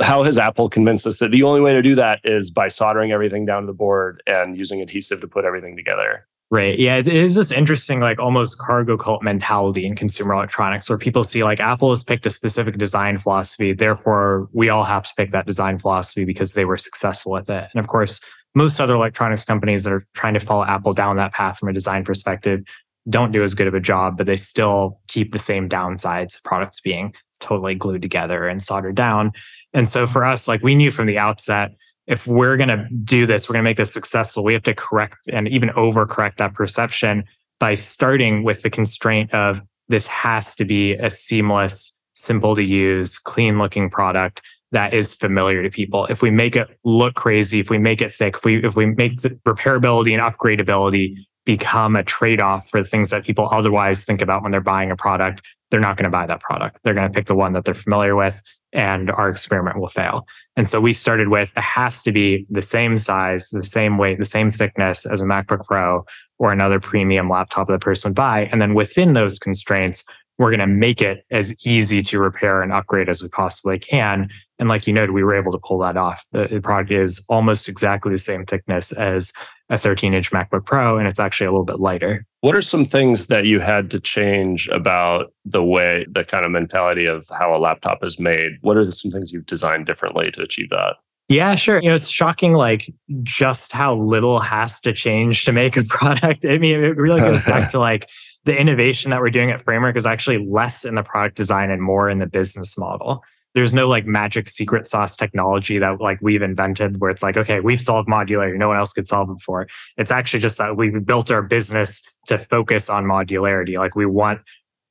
[0.00, 3.12] How has Apple convinced us that the only way to do that is by soldering
[3.12, 6.26] everything down to the board and using adhesive to put everything together?
[6.48, 6.78] Right.
[6.78, 6.96] Yeah.
[6.96, 11.42] It is this interesting, like almost cargo cult mentality in consumer electronics where people see
[11.42, 13.72] like Apple has picked a specific design philosophy.
[13.72, 17.68] Therefore, we all have to pick that design philosophy because they were successful with it.
[17.72, 18.20] And of course,
[18.54, 21.72] most other electronics companies that are trying to follow Apple down that path from a
[21.72, 22.60] design perspective
[23.08, 26.42] don't do as good of a job, but they still keep the same downsides of
[26.44, 29.32] products being totally glued together and soldered down.
[29.72, 31.72] And so for us, like we knew from the outset,
[32.06, 34.74] if we're going to do this, we're going to make this successful, we have to
[34.74, 37.24] correct and even overcorrect that perception
[37.58, 43.18] by starting with the constraint of this has to be a seamless, simple to use,
[43.18, 46.06] clean looking product that is familiar to people.
[46.06, 48.86] If we make it look crazy, if we make it thick, if we if we
[48.86, 54.20] make the repairability and upgradability become a trade-off for the things that people otherwise think
[54.20, 56.78] about when they're buying a product, they're not going to buy that product.
[56.82, 60.26] They're going to pick the one that they're familiar with and our experiment will fail.
[60.56, 64.18] And so we started with it has to be the same size, the same weight,
[64.18, 66.04] the same thickness as a MacBook Pro
[66.38, 68.48] or another premium laptop that person would buy.
[68.52, 70.04] And then within those constraints,
[70.38, 74.28] we're going to make it as easy to repair and upgrade as we possibly can.
[74.58, 76.24] And like you noted, we were able to pull that off.
[76.32, 79.32] The, the product is almost exactly the same thickness as
[79.68, 82.24] a 13 inch MacBook Pro, and it's actually a little bit lighter.
[82.40, 86.52] What are some things that you had to change about the way, the kind of
[86.52, 88.52] mentality of how a laptop is made?
[88.60, 90.96] What are some things you've designed differently to achieve that?
[91.28, 91.82] Yeah, sure.
[91.82, 92.92] You know, it's shocking, like
[93.24, 96.46] just how little has to change to make a product.
[96.46, 98.08] I mean, it really goes back to like
[98.44, 101.82] the innovation that we're doing at Framework is actually less in the product design and
[101.82, 103.24] more in the business model.
[103.56, 107.60] There's no like magic secret sauce technology that like we've invented where it's like, okay,
[107.60, 108.58] we've solved modularity.
[108.58, 109.66] No one else could solve it before.
[109.96, 113.78] It's actually just that we built our business to focus on modularity.
[113.78, 114.42] Like we want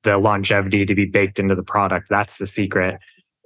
[0.04, 2.08] the longevity to be baked into the product.
[2.10, 2.98] That's the secret.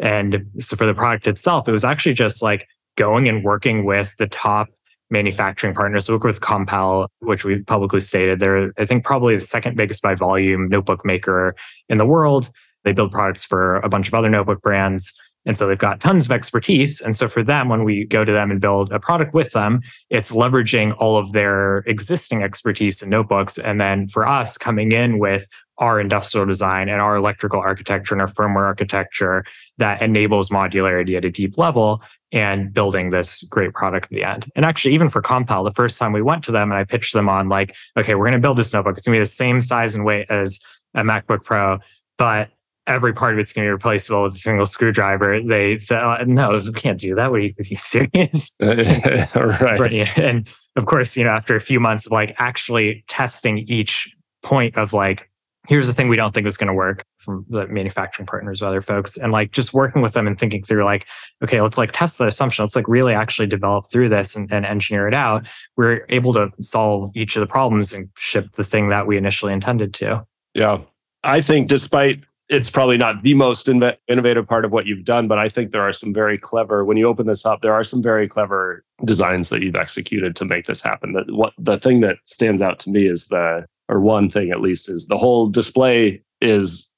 [0.01, 4.15] And so for the product itself, it was actually just like going and working with
[4.19, 4.69] the top
[5.09, 6.05] manufacturing partners.
[6.05, 8.39] So work with Compal, which we've publicly stated.
[8.39, 11.55] They're, I think, probably the second biggest by volume notebook maker
[11.89, 12.51] in the world.
[12.83, 15.13] They build products for a bunch of other notebook brands.
[15.45, 16.99] And so they've got tons of expertise.
[17.01, 19.81] And so for them, when we go to them and build a product with them,
[20.09, 23.57] it's leveraging all of their existing expertise in notebooks.
[23.57, 28.21] And then for us, coming in with our industrial design and our electrical architecture and
[28.21, 29.45] our firmware architecture
[29.77, 34.51] that enables modularity at a deep level and building this great product at the end.
[34.55, 37.13] And actually, even for Compal, the first time we went to them and I pitched
[37.13, 38.97] them on like, okay, we're going to build this notebook.
[38.97, 40.59] It's going to be the same size and weight as
[40.93, 41.79] a MacBook Pro,
[42.17, 42.49] but
[42.89, 45.41] every part of it's going to be replaceable with a single screwdriver.
[45.41, 47.29] They said, oh, no, we can't do that.
[47.29, 48.53] Are you, are you serious?
[48.59, 50.17] right.
[50.17, 54.75] And of course, you know, after a few months of like actually testing each point
[54.75, 55.29] of like,
[55.67, 58.65] here's the thing we don't think is going to work from the manufacturing partners or
[58.65, 61.05] other folks and like just working with them and thinking through like
[61.43, 64.65] okay let's like test that assumption let's like really actually develop through this and, and
[64.65, 68.89] engineer it out we're able to solve each of the problems and ship the thing
[68.89, 70.25] that we initially intended to
[70.55, 70.79] yeah
[71.23, 75.37] i think despite it's probably not the most innovative part of what you've done, but
[75.37, 76.83] I think there are some very clever.
[76.83, 80.45] When you open this up, there are some very clever designs that you've executed to
[80.45, 81.13] make this happen.
[81.13, 84.61] That what the thing that stands out to me is the, or one thing at
[84.61, 86.91] least, is the whole display is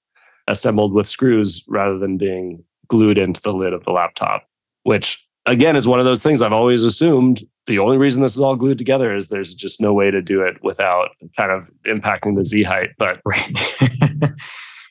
[0.47, 4.47] assembled with screws rather than being glued into the lid of the laptop,
[4.83, 8.39] which again is one of those things I've always assumed the only reason this is
[8.39, 12.35] all glued together is there's just no way to do it without kind of impacting
[12.35, 12.89] the Z height.
[12.97, 13.55] But right.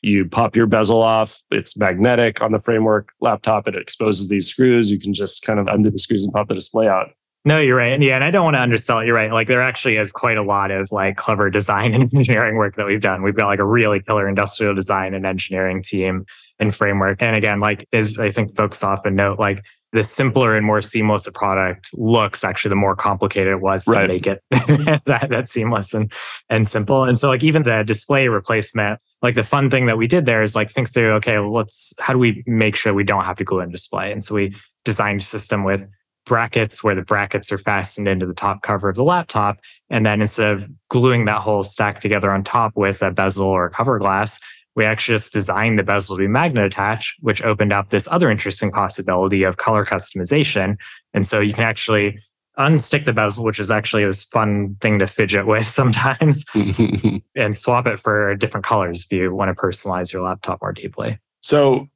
[0.01, 1.41] You pop your bezel off.
[1.51, 3.67] It's magnetic on the framework laptop.
[3.67, 4.89] It exposes these screws.
[4.89, 7.11] You can just kind of undo the screws and pop the display out.
[7.43, 7.99] No, you're right.
[7.99, 9.07] Yeah, and I don't want to undersell it.
[9.07, 9.31] You're right.
[9.31, 12.85] Like there actually is quite a lot of like clever design and engineering work that
[12.85, 13.23] we've done.
[13.23, 16.25] We've got like a really killer industrial design and engineering team
[16.59, 17.21] and framework.
[17.21, 21.27] And again, like as I think folks often note, like the simpler and more seamless
[21.27, 25.93] a product looks, actually, the more complicated it was to make it that, that seamless
[25.93, 26.11] and,
[26.49, 27.03] and simple.
[27.03, 30.43] And so, like, even the display replacement, like the fun thing that we did there
[30.43, 33.37] is like think through, okay, well, let's, how do we make sure we don't have
[33.37, 34.11] to glue in display?
[34.11, 35.87] And so we designed a system with
[36.25, 39.57] brackets where the brackets are fastened into the top cover of the laptop.
[39.89, 43.69] And then instead of gluing that whole stack together on top with a bezel or
[43.69, 44.39] cover glass,
[44.75, 48.31] we actually just designed the bezel to be magnet attached, which opened up this other
[48.31, 50.77] interesting possibility of color customization.
[51.13, 52.19] And so you can actually
[52.57, 56.45] unstick the bezel, which is actually this fun thing to fidget with sometimes,
[57.35, 61.19] and swap it for different colors if you want to personalize your laptop more deeply.
[61.41, 61.87] So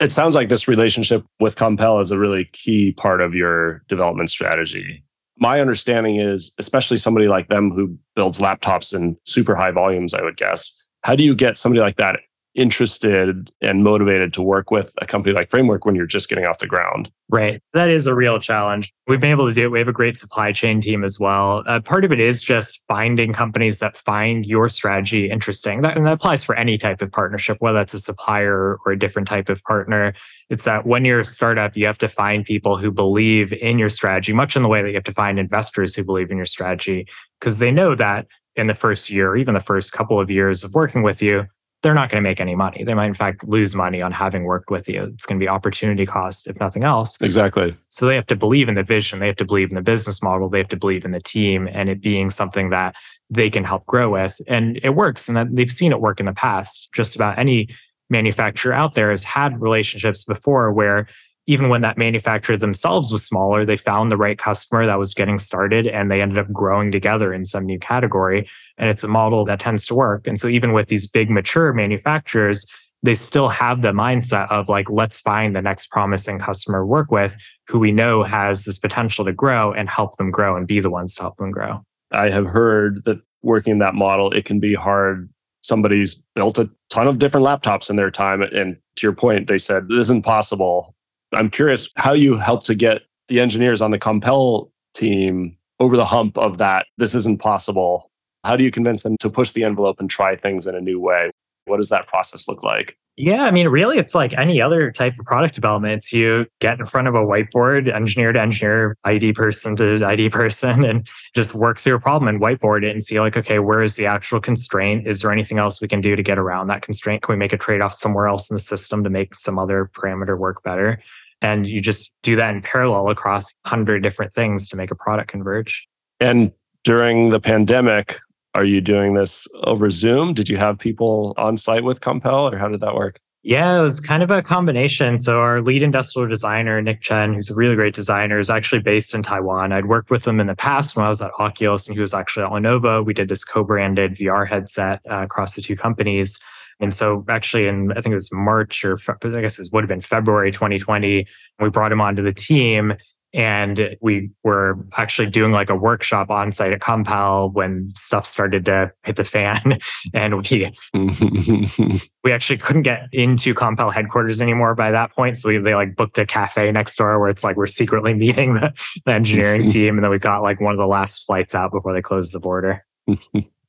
[0.00, 4.30] it sounds like this relationship with Compal is a really key part of your development
[4.30, 5.04] strategy.
[5.38, 10.22] My understanding is, especially somebody like them who builds laptops in super high volumes, I
[10.22, 10.72] would guess,
[11.04, 12.20] how do you get somebody like that
[12.54, 16.58] interested and motivated to work with a company like Framework when you're just getting off
[16.58, 17.10] the ground?
[17.28, 17.60] Right.
[17.72, 18.92] That is a real challenge.
[19.08, 19.70] We've been able to do it.
[19.70, 21.64] We have a great supply chain team as well.
[21.66, 25.82] Uh, part of it is just finding companies that find your strategy interesting.
[25.82, 28.98] That, and that applies for any type of partnership, whether that's a supplier or a
[28.98, 30.14] different type of partner.
[30.48, 33.88] It's that when you're a startup, you have to find people who believe in your
[33.88, 36.46] strategy, much in the way that you have to find investors who believe in your
[36.46, 37.08] strategy,
[37.40, 38.26] because they know that
[38.56, 41.46] in the first year, or even the first couple of years of working with you,
[41.82, 42.82] they're not going to make any money.
[42.82, 45.02] They might, in fact, lose money on having worked with you.
[45.02, 47.20] It's going to be opportunity cost, if nothing else.
[47.20, 47.76] Exactly.
[47.90, 49.18] So they have to believe in the vision.
[49.18, 50.48] They have to believe in the business model.
[50.48, 52.96] They have to believe in the team and it being something that
[53.28, 54.40] they can help grow with.
[54.46, 55.28] And it works.
[55.28, 56.88] And that they've seen it work in the past.
[56.94, 57.68] Just about any
[58.08, 61.06] manufacturer out there has had relationships before where
[61.46, 65.38] even when that manufacturer themselves was smaller, they found the right customer that was getting
[65.38, 68.48] started and they ended up growing together in some new category.
[68.78, 70.26] And it's a model that tends to work.
[70.26, 72.64] And so even with these big mature manufacturers,
[73.02, 77.10] they still have the mindset of like, let's find the next promising customer to work
[77.10, 77.36] with
[77.68, 80.88] who we know has this potential to grow and help them grow and be the
[80.88, 81.84] ones to help them grow.
[82.10, 85.28] I have heard that working that model, it can be hard.
[85.62, 88.40] Somebody's built a ton of different laptops in their time.
[88.40, 90.94] And to your point, they said, this isn't possible
[91.32, 96.04] I'm curious how you help to get the engineers on the Compal team over the
[96.04, 96.86] hump of that.
[96.98, 98.10] This isn't possible.
[98.44, 101.00] How do you convince them to push the envelope and try things in a new
[101.00, 101.30] way?
[101.66, 102.96] What does that process look like?
[103.16, 105.94] Yeah, I mean, really, it's like any other type of product development.
[105.94, 110.30] It's you get in front of a whiteboard, engineer to engineer, ID person to ID
[110.30, 113.82] person, and just work through a problem and whiteboard it and see, like, okay, where
[113.82, 115.06] is the actual constraint?
[115.06, 117.22] Is there anything else we can do to get around that constraint?
[117.22, 119.88] Can we make a trade off somewhere else in the system to make some other
[119.94, 121.00] parameter work better?
[121.40, 125.30] And you just do that in parallel across 100 different things to make a product
[125.30, 125.86] converge.
[126.18, 126.50] And
[126.82, 128.18] during the pandemic,
[128.54, 130.32] are you doing this over Zoom?
[130.32, 133.20] Did you have people on site with Compal or how did that work?
[133.46, 135.18] Yeah, it was kind of a combination.
[135.18, 139.14] So our lead industrial designer, Nick Chen, who's a really great designer, is actually based
[139.14, 139.70] in Taiwan.
[139.70, 142.14] I'd worked with him in the past when I was at Oculus and he was
[142.14, 143.04] actually at Lenovo.
[143.04, 146.40] We did this co-branded VR headset uh, across the two companies.
[146.80, 149.88] And so, actually, in I think it was March or I guess it would have
[149.88, 151.26] been February 2020,
[151.60, 152.94] we brought him onto the team.
[153.34, 158.64] And we were actually doing like a workshop on site at Compal when stuff started
[158.66, 159.78] to hit the fan.
[160.14, 160.72] and we
[162.24, 165.36] we actually couldn't get into Compal headquarters anymore by that point.
[165.36, 168.54] So we they like booked a cafe next door where it's like we're secretly meeting
[168.54, 168.72] the,
[169.04, 169.96] the engineering team.
[169.96, 172.40] And then we got like one of the last flights out before they closed the
[172.40, 172.84] border.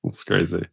[0.03, 0.63] That's crazy.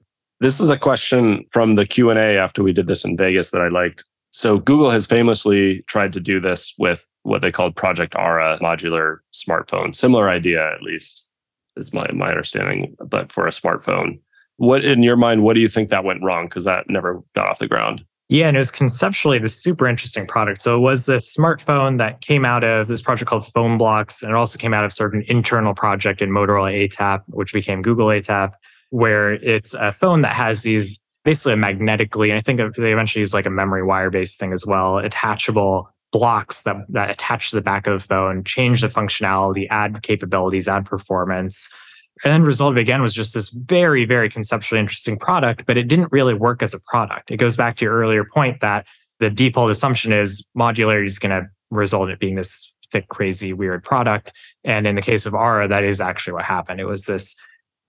[0.41, 3.69] This is a question from the Q&A after we did this in Vegas that I
[3.69, 4.05] liked.
[4.33, 9.19] So Google has famously tried to do this with what they called Project Ara modular
[9.33, 9.95] smartphone.
[9.95, 11.31] Similar idea at least
[11.77, 14.21] is my my understanding, but for a smartphone.
[14.57, 17.47] What in your mind what do you think that went wrong because that never got
[17.47, 18.05] off the ground?
[18.29, 20.63] Yeah, and it was conceptually this super interesting product.
[20.63, 24.35] So it was this smartphone that came out of this project called Phonebloks, and it
[24.35, 28.07] also came out of sort of an internal project in Motorola ATAP, which became Google
[28.07, 28.53] ATAP
[28.93, 33.33] where it's a phone that has these basically magnetically, and I think they eventually use
[33.33, 37.63] like a memory wire based thing as well, attachable blocks that, that attach to the
[37.63, 41.69] back of the phone, change the functionality, add capabilities, add performance.
[42.25, 46.13] And then result again was just this very, very conceptually interesting product, but it didn't
[46.13, 47.31] really work as a product.
[47.31, 48.87] It goes back to your earlier point that
[49.19, 53.53] the default assumption is modularity is going to result in it being this thick, crazy,
[53.53, 54.33] weird product.
[54.65, 56.81] And in the case of Ara, that is actually what happened.
[56.81, 57.35] It was this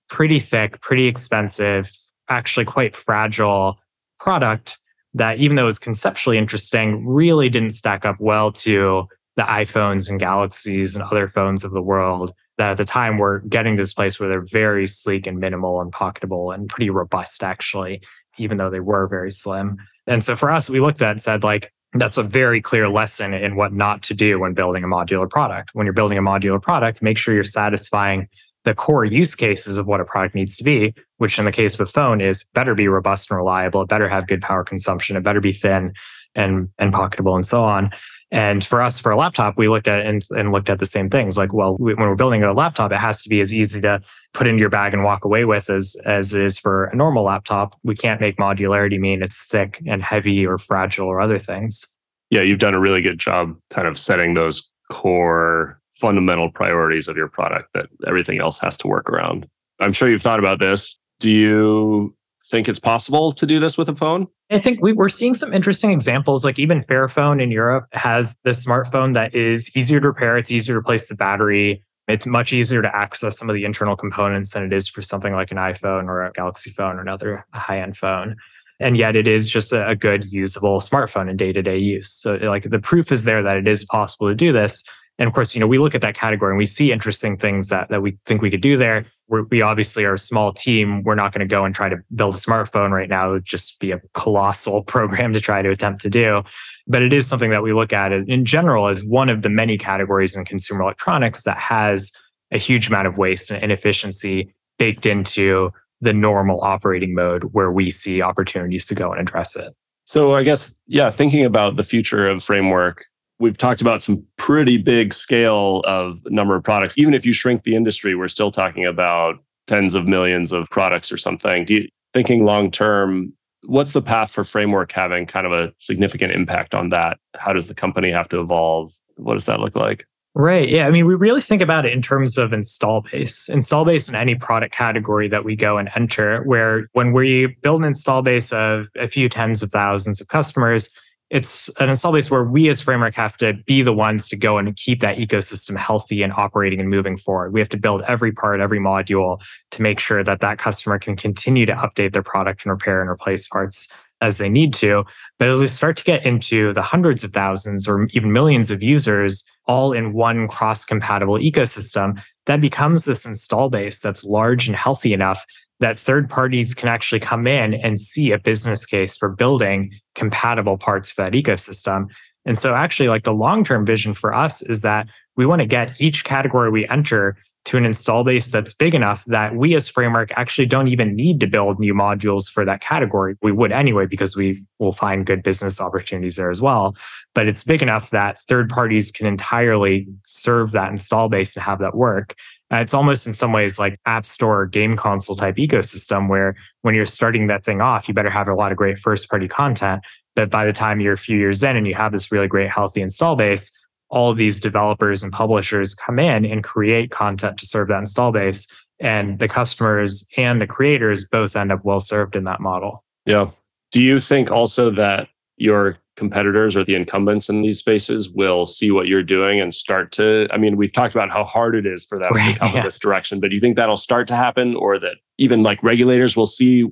[0.10, 1.92] pretty thick, pretty expensive,
[2.30, 3.78] actually quite fragile
[4.20, 4.78] product
[5.14, 10.10] that, even though it was conceptually interesting, really didn't stack up well to the iPhones
[10.10, 13.82] and Galaxies and other phones of the world that at the time were getting to
[13.82, 18.02] this place where they're very sleek and minimal and pocketable and pretty robust, actually,
[18.38, 19.78] even though they were very slim.
[20.06, 23.34] And so for us, we looked at and said, like, that's a very clear lesson
[23.34, 25.72] in what not to do when building a modular product.
[25.74, 28.28] When you're building a modular product, make sure you're satisfying
[28.66, 31.74] the core use cases of what a product needs to be, which in the case
[31.74, 35.16] of a phone is better be robust and reliable, it better have good power consumption,
[35.16, 35.94] it better be thin
[36.36, 37.92] and and pocketable and so on.
[38.32, 41.08] And for us, for a laptop, we looked at and, and looked at the same
[41.08, 41.38] things.
[41.38, 44.02] Like, well, we, when we're building a laptop, it has to be as easy to
[44.34, 47.26] put into your bag and walk away with as as it is for a normal
[47.26, 47.76] laptop.
[47.84, 51.86] We can't make modularity mean it's thick and heavy or fragile or other things.
[52.32, 57.16] Yeah, you've done a really good job kind of setting those core fundamental priorities of
[57.16, 59.48] your product that everything else has to work around.
[59.80, 60.98] I'm sure you've thought about this.
[61.20, 62.16] Do you
[62.50, 64.28] think it's possible to do this with a phone?
[64.52, 66.44] I think we, are seeing some interesting examples.
[66.44, 70.38] Like even Fairphone in Europe has this smartphone that is easier to repair.
[70.38, 71.84] It's easier to replace the battery.
[72.08, 75.34] It's much easier to access some of the internal components than it is for something
[75.34, 78.36] like an iPhone or a Galaxy phone or another high end phone.
[78.80, 82.14] And yet it is just a, a good usable smartphone in day to day use.
[82.14, 84.84] So like the proof is there that it is possible to do this.
[85.20, 87.70] And of course, you know, we look at that category and we see interesting things
[87.70, 89.06] that, that we think we could do there.
[89.28, 91.04] We're, we obviously are a small team.
[91.04, 93.30] We're not going to go and try to build a smartphone right now.
[93.30, 96.44] It would just be a colossal program to try to attempt to do.
[96.88, 99.78] But it is something that we look at in general as one of the many
[99.78, 102.12] categories in consumer electronics that has
[102.52, 107.90] a huge amount of waste and inefficiency baked into the normal operating mode where we
[107.90, 109.74] see opportunities to go and address it.
[110.06, 113.06] So I guess, yeah, thinking about the future of framework,
[113.40, 116.98] we've talked about some pretty big scale of number of products.
[116.98, 119.36] Even if you shrink the industry, we're still talking about
[119.68, 121.66] tens of millions of products or something.
[121.68, 123.34] You, thinking long term,
[123.66, 127.18] what's the path for framework having kind of a significant impact on that?
[127.36, 128.94] How does the company have to evolve?
[129.16, 130.06] What does that look like?
[130.36, 130.68] Right.
[130.68, 130.88] Yeah.
[130.88, 134.16] I mean, we really think about it in terms of install base, install base in
[134.16, 138.52] any product category that we go and enter, where when we build an install base
[138.52, 140.90] of a few tens of thousands of customers,
[141.34, 144.60] it's an install base where we as framework have to be the ones to go
[144.60, 147.54] and keep that ecosystem healthy and operating and moving forward.
[147.54, 151.16] We have to build every part every module to make sure that that customer can
[151.16, 153.88] continue to update their product and repair and replace parts
[154.22, 155.06] as they need to.
[155.40, 158.84] But as we start to get into the hundreds of thousands or even millions of
[158.84, 164.76] users all in one cross compatible ecosystem, that becomes this install base that's large and
[164.76, 165.44] healthy enough
[165.84, 170.78] that third parties can actually come in and see a business case for building compatible
[170.78, 172.08] parts of that ecosystem.
[172.46, 175.66] And so, actually, like the long term vision for us is that we want to
[175.66, 179.88] get each category we enter to an install base that's big enough that we as
[179.88, 183.36] framework actually don't even need to build new modules for that category.
[183.42, 186.96] We would anyway, because we will find good business opportunities there as well.
[187.34, 191.80] But it's big enough that third parties can entirely serve that install base and have
[191.80, 192.36] that work.
[192.72, 196.96] Uh, it's almost in some ways like app store game console type ecosystem where when
[196.96, 200.04] you're starting that thing off, you better have a lot of great first party content.
[200.36, 202.70] But by the time you're a few years in and you have this really great
[202.70, 203.72] healthy install base,
[204.10, 208.32] all of these developers and publishers come in and create content to serve that install
[208.32, 208.68] base.
[209.00, 213.04] And the customers and the creators both end up well served in that model.
[213.26, 213.50] Yeah.
[213.92, 218.92] Do you think also that your competitors or the incumbents in these spaces will see
[218.92, 222.06] what you're doing and start to i mean we've talked about how hard it is
[222.06, 222.80] for them right, to come yeah.
[222.80, 225.82] in this direction but do you think that'll start to happen or that even like
[225.82, 226.86] regulators will see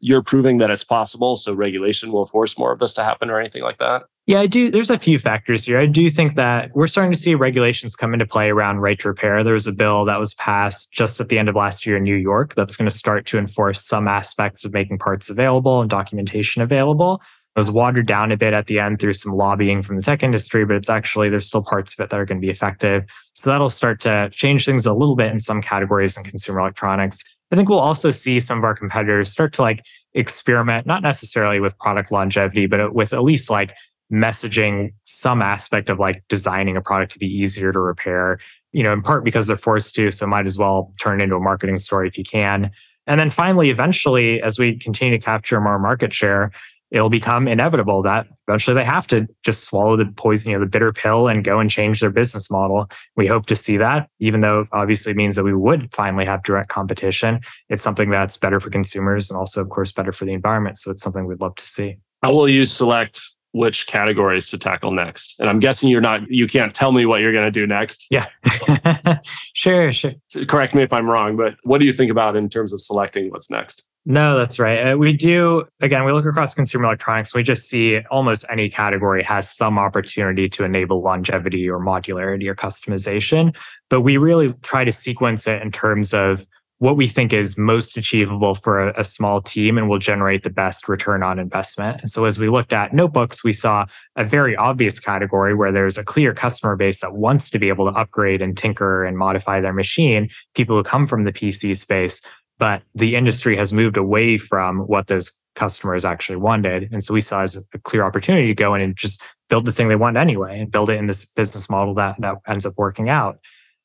[0.00, 3.38] you're proving that it's possible so regulation will force more of this to happen or
[3.38, 4.70] anything like that yeah, I do.
[4.70, 5.78] There's a few factors here.
[5.78, 9.08] I do think that we're starting to see regulations come into play around right to
[9.08, 9.44] repair.
[9.44, 12.04] There was a bill that was passed just at the end of last year in
[12.04, 15.90] New York that's going to start to enforce some aspects of making parts available and
[15.90, 17.20] documentation available.
[17.56, 20.64] Was watered down a bit at the end through some lobbying from the tech industry,
[20.64, 23.04] but it's actually, there's still parts of it that are going to be effective.
[23.34, 27.22] So that'll start to change things a little bit in some categories in consumer electronics.
[27.52, 29.84] I think we'll also see some of our competitors start to like
[30.14, 33.72] experiment, not necessarily with product longevity, but with at least like
[34.12, 38.40] messaging some aspect of like designing a product to be easier to repair,
[38.72, 40.10] you know, in part because they're forced to.
[40.10, 42.72] So might as well turn it into a marketing story if you can.
[43.06, 46.50] And then finally, eventually, as we continue to capture more market share,
[46.90, 50.70] it'll become inevitable that eventually they have to just swallow the poison, you know, the
[50.70, 52.88] bitter pill and go and change their business model.
[53.16, 56.68] We hope to see that, even though obviously means that we would finally have direct
[56.68, 57.40] competition.
[57.68, 60.78] It's something that's better for consumers and also, of course, better for the environment.
[60.78, 61.98] So it's something we'd love to see.
[62.22, 63.20] How will you select
[63.54, 65.38] which categories to tackle next.
[65.38, 68.04] And I'm guessing you're not, you can't tell me what you're going to do next.
[68.10, 68.26] Yeah.
[69.54, 70.12] sure, sure.
[70.48, 73.30] Correct me if I'm wrong, but what do you think about in terms of selecting
[73.30, 73.86] what's next?
[74.06, 74.92] No, that's right.
[74.92, 79.22] Uh, we do, again, we look across consumer electronics, we just see almost any category
[79.22, 83.56] has some opportunity to enable longevity or modularity or customization.
[83.88, 86.46] But we really try to sequence it in terms of
[86.78, 90.50] what we think is most achievable for a, a, small team and will generate the
[90.50, 92.00] best return on investment.
[92.00, 93.86] And so as we looked at notebooks, we saw
[94.16, 97.90] a very obvious category where there's a clear customer base that wants to be able
[97.90, 102.20] to upgrade and tinker and modify their machine, people who come from the PC space.
[102.58, 106.88] But the industry has moved away from what those customers actually wanted.
[106.92, 109.72] And so we saw as a clear opportunity to go in and just build the
[109.72, 112.74] thing they want anyway and build it in this business model that, that ends up
[112.76, 113.38] working out.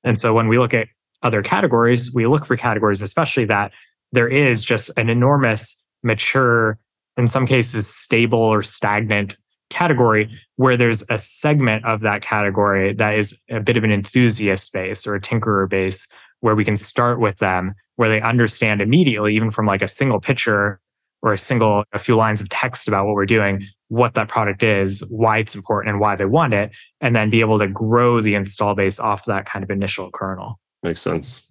[0.04, 0.88] And so when we look at
[1.22, 3.72] other categories, we look for categories, especially that
[4.12, 6.80] there is just an enormous, mature,
[7.18, 9.38] in some cases, stable or stagnant
[9.70, 14.74] category where there's a segment of that category that is a bit of an enthusiast
[14.74, 16.08] base or a tinkerer base
[16.40, 20.22] where we can start with them, where they understand immediately, even from like a single
[20.22, 20.80] picture
[21.22, 24.64] or a single, a few lines of text about what we're doing, what that product
[24.64, 26.72] is, why it's important and why they want it,
[27.02, 30.58] and then be able to grow the install base off that kind of initial kernel.
[30.82, 31.42] Makes sense.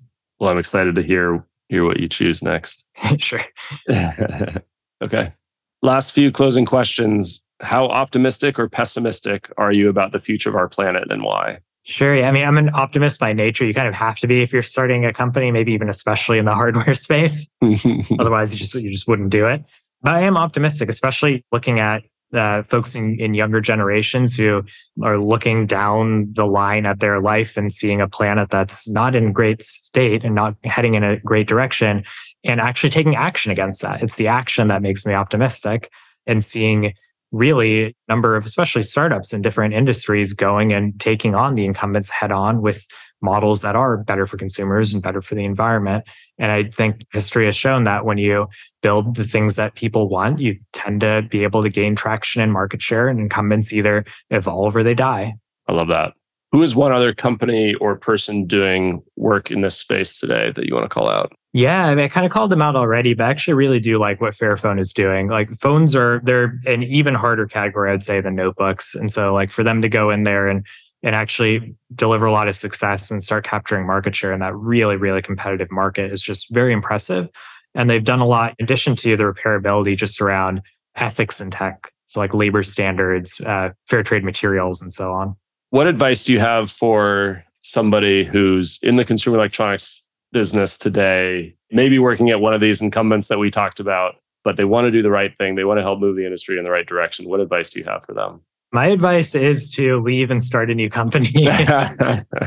[0.40, 2.90] Well, I'm excited to hear hear what you choose next.
[3.18, 3.44] sure.
[5.02, 5.34] okay.
[5.82, 7.44] Last few closing questions.
[7.60, 11.58] How optimistic or pessimistic are you about the future of our planet and why?
[11.88, 12.14] Sure.
[12.14, 12.28] Yeah.
[12.28, 13.64] I mean, I'm an optimist by nature.
[13.64, 16.44] You kind of have to be if you're starting a company, maybe even especially in
[16.44, 17.48] the hardware space.
[18.18, 19.64] Otherwise, you just you just wouldn't do it.
[20.02, 22.02] But I am optimistic, especially looking at
[22.34, 24.62] uh, folks in, in younger generations who
[25.02, 29.32] are looking down the line at their life and seeing a planet that's not in
[29.32, 32.04] great state and not heading in a great direction
[32.44, 34.02] and actually taking action against that.
[34.02, 35.90] It's the action that makes me optimistic
[36.26, 36.92] and seeing
[37.32, 42.32] really number of especially startups in different industries going and taking on the incumbents head
[42.32, 42.86] on with
[43.20, 46.04] models that are better for consumers and better for the environment.
[46.38, 48.48] And i think history has shown that when you
[48.82, 52.52] build the things that people want you tend to be able to gain traction and
[52.52, 55.34] market share and incumbents either evolve or they die.
[55.66, 56.12] I love that.
[56.52, 60.74] Who is one other company or person doing work in this space today that you
[60.74, 63.24] want to call out yeah, I, mean, I kind of called them out already, but
[63.24, 65.28] I actually really do like what Fairphone is doing.
[65.28, 68.94] Like phones are they're an even harder category, I'd say, than notebooks.
[68.94, 70.66] And so like for them to go in there and
[71.02, 74.96] and actually deliver a lot of success and start capturing market share in that really,
[74.96, 77.28] really competitive market is just very impressive.
[77.74, 80.60] And they've done a lot in addition to the repairability just around
[80.96, 81.92] ethics and tech.
[82.06, 85.36] So like labor standards, uh, fair trade materials, and so on.
[85.70, 90.02] What advice do you have for somebody who's in the consumer electronics
[90.32, 94.64] business today, maybe working at one of these incumbents that we talked about, but they
[94.64, 95.54] want to do the right thing.
[95.54, 97.28] They want to help move the industry in the right direction.
[97.28, 98.40] What advice do you have for them?
[98.70, 101.30] My advice is to leave and start a new company.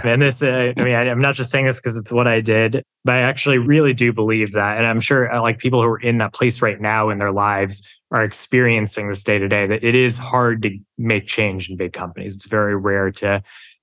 [0.03, 2.41] and this, uh, I mean, I, am not just saying this because it's what I
[2.41, 4.77] did, but I actually really do believe that.
[4.77, 7.31] And I'm sure uh, like people who are in that place right now in their
[7.31, 11.77] lives are experiencing this day to day that it is hard to make change in
[11.77, 12.35] big companies.
[12.35, 13.41] It's very rare to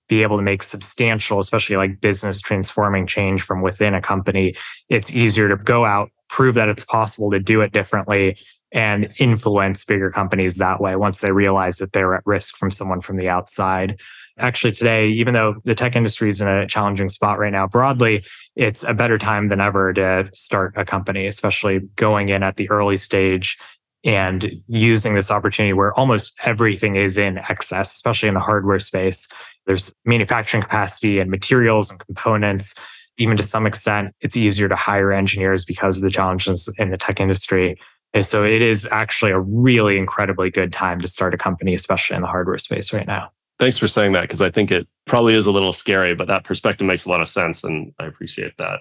[0.09, 4.55] be able to make substantial, especially like business transforming change from within a company,
[4.89, 8.37] it's easier to go out, prove that it's possible to do it differently
[8.73, 13.01] and influence bigger companies that way once they realize that they're at risk from someone
[13.01, 13.99] from the outside.
[14.39, 18.25] Actually, today, even though the tech industry is in a challenging spot right now, broadly,
[18.57, 22.71] it's a better time than ever to start a company, especially going in at the
[22.71, 23.59] early stage
[24.05, 29.27] and using this opportunity where almost everything is in excess, especially in the hardware space.
[29.69, 32.75] There's manufacturing capacity and materials and components.
[33.19, 36.97] Even to some extent, it's easier to hire engineers because of the challenges in the
[36.97, 37.79] tech industry.
[38.15, 42.17] And so it is actually a really incredibly good time to start a company, especially
[42.17, 43.31] in the hardware space right now.
[43.59, 46.45] Thanks for saying that because I think it probably is a little scary, but that
[46.45, 47.63] perspective makes a lot of sense.
[47.63, 48.81] And I appreciate that.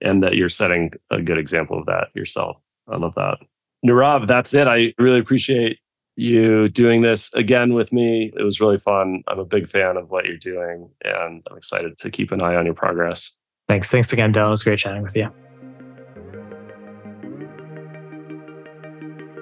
[0.00, 2.56] And that you're setting a good example of that yourself.
[2.88, 3.38] I love that.
[3.84, 4.66] Nirav, that's it.
[4.66, 5.78] I really appreciate
[6.22, 8.32] you doing this again with me.
[8.36, 9.22] It was really fun.
[9.28, 12.54] I'm a big fan of what you're doing, and I'm excited to keep an eye
[12.54, 13.32] on your progress.
[13.68, 13.90] Thanks.
[13.90, 14.48] Thanks again, Dylan.
[14.48, 15.28] It was great chatting with you.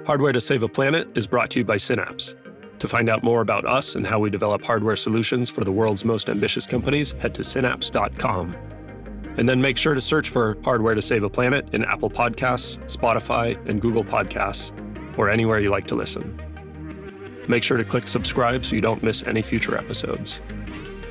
[0.06, 2.34] Hardware to Save a Planet is brought to you by Synapse.
[2.80, 6.04] To find out more about us and how we develop hardware solutions for the world's
[6.04, 8.56] most ambitious companies, head to synapse.com.
[9.36, 12.78] And then make sure to search for Hardware to Save a Planet in Apple Podcasts,
[12.86, 14.72] Spotify, and Google Podcasts,
[15.18, 16.40] or anywhere you like to listen.
[17.50, 20.40] Make sure to click subscribe so you don't miss any future episodes.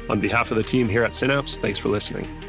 [0.09, 2.48] On behalf of the team here at Synapse, thanks for listening.